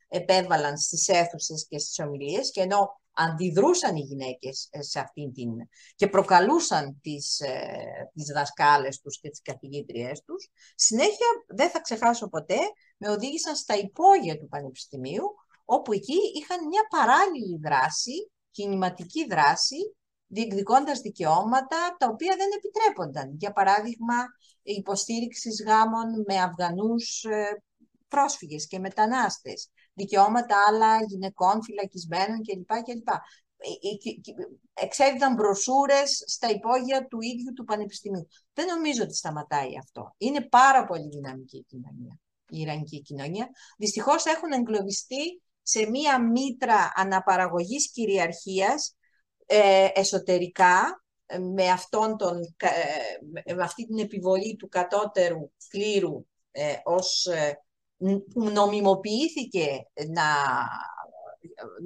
επέβαλαν 0.08 0.78
στις 0.78 1.08
αίθουσες 1.08 1.66
και 1.68 1.78
στις 1.78 1.98
ομιλίες, 1.98 2.50
και 2.50 2.60
ενώ 2.60 3.00
αντιδρούσαν 3.12 3.96
οι 3.96 4.00
γυναίκες 4.00 4.68
ε, 4.70 4.82
σε 4.82 5.00
αυτήν 5.00 5.32
την... 5.32 5.50
και 5.94 6.06
προκαλούσαν 6.06 7.00
τις, 7.02 7.40
ε, 7.40 8.10
τις 8.14 8.26
δασκάλες 8.26 9.00
τους 9.00 9.20
και 9.20 9.30
τις 9.30 9.42
καθηγήτριές 9.42 10.22
τους. 10.22 10.50
Συνέχεια, 10.74 11.26
δεν 11.46 11.70
θα 11.70 11.80
ξεχάσω 11.80 12.28
ποτέ, 12.28 12.58
με 12.98 13.08
οδήγησαν 13.08 13.56
στα 13.56 13.76
υπόγεια 13.76 14.38
του 14.38 14.48
Πανεπιστημίου, 14.48 15.24
όπου 15.64 15.92
εκεί 15.92 16.16
είχαν 16.34 16.66
μια 16.66 16.86
παράλληλη 16.90 17.58
δράση, 17.62 18.30
κινηματική 18.50 19.26
δράση, 19.26 19.76
διεκδικώντας 20.26 21.00
δικαιώματα 21.00 21.96
τα 21.98 22.06
οποία 22.08 22.36
δεν 22.36 22.48
επιτρέπονταν. 22.56 23.36
Για 23.36 23.52
παράδειγμα, 23.52 24.14
υποστήριξης 24.62 25.62
γάμων 25.66 26.24
με 26.26 26.40
Αφγανούς 26.40 27.24
ε, 27.24 27.62
πρόσφυγες 28.08 28.66
και 28.66 28.78
μετανάστες, 28.78 29.70
δικαιώματα 29.92 30.56
άλλα 30.68 31.02
γυναικών, 31.02 31.62
φυλακισμένων 31.62 32.42
κλπ. 32.42 32.82
κλπ. 32.82 33.08
Ε, 33.08 33.68
ε, 33.68 34.84
εξέδιδαν 34.84 35.34
μπροσούρες 35.34 36.22
στα 36.26 36.50
υπόγεια 36.50 37.06
του 37.06 37.20
ίδιου 37.20 37.52
του 37.52 37.64
Πανεπιστημίου. 37.64 38.28
Δεν 38.52 38.66
νομίζω 38.66 39.02
ότι 39.02 39.14
σταματάει 39.14 39.78
αυτό. 39.78 40.14
Είναι 40.18 40.40
πάρα 40.40 40.84
πολύ 40.84 41.08
δυναμική 41.08 41.56
η 41.56 41.64
κοινωνία, 41.68 42.20
η 42.48 42.60
Ιρανική 42.60 43.02
κοινωνία. 43.02 43.48
Δυστυχώς 43.78 44.24
έχουν 44.24 44.52
εγκλωβιστεί 44.52 45.42
σε 45.62 45.90
μία 45.90 46.22
μήτρα 46.22 46.92
αναπαραγωγής 46.94 47.90
κυριαρχίας 47.90 48.96
ε, 49.46 49.88
εσωτερικά, 49.94 51.02
με, 51.54 51.68
αυτόν 51.70 52.16
τον, 52.16 52.40
με 53.56 53.62
αυτή 53.62 53.86
την 53.86 53.98
επιβολή 53.98 54.56
του 54.56 54.68
κατώτερου 54.68 55.50
κλήρου 55.68 56.26
ε, 56.50 56.74
ως 56.84 57.28
που 58.32 58.50
νομιμοποιήθηκε 58.50 59.86
να, 60.08 60.24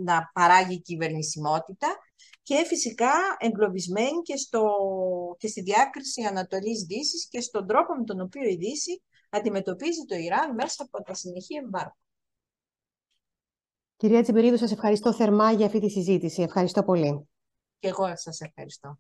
να 0.05 0.31
παράγει 0.33 0.81
κυβερνησιμότητα 0.81 1.97
και 2.43 2.65
φυσικά 2.67 3.13
εγκλωβισμένη 3.39 4.23
και, 4.23 4.37
στο, 4.37 4.77
και 5.39 5.49
στη 5.49 5.63
διάκριση 5.63 6.23
Ανατολής 6.23 6.83
Δύσης 6.83 7.29
και 7.29 7.41
στον 7.41 7.67
τρόπο 7.67 7.95
με 7.95 8.05
τον 8.05 8.21
οποίο 8.21 8.49
η 8.49 8.57
Δύση 8.57 9.03
αντιμετωπίζει 9.33 10.05
το 10.05 10.15
Ιράν 10.15 10.55
μέσα 10.55 10.83
από 10.83 11.03
τα 11.03 11.15
συνεχή 11.15 11.55
εμβάρκα. 11.55 11.97
Κυρία 13.97 14.23
Τσιμπερίδου, 14.23 14.57
σας 14.57 14.73
ευχαριστώ 14.73 15.13
θερμά 15.13 15.53
για 15.53 15.67
αυτή 15.67 15.81
τη 15.81 15.89
συζήτηση. 15.91 16.43
Ευχαριστώ 16.43 16.83
πολύ. 16.83 17.29
Και 17.79 17.89
εγώ 17.89 18.17
σας 18.17 18.41
ευχαριστώ. 18.41 18.99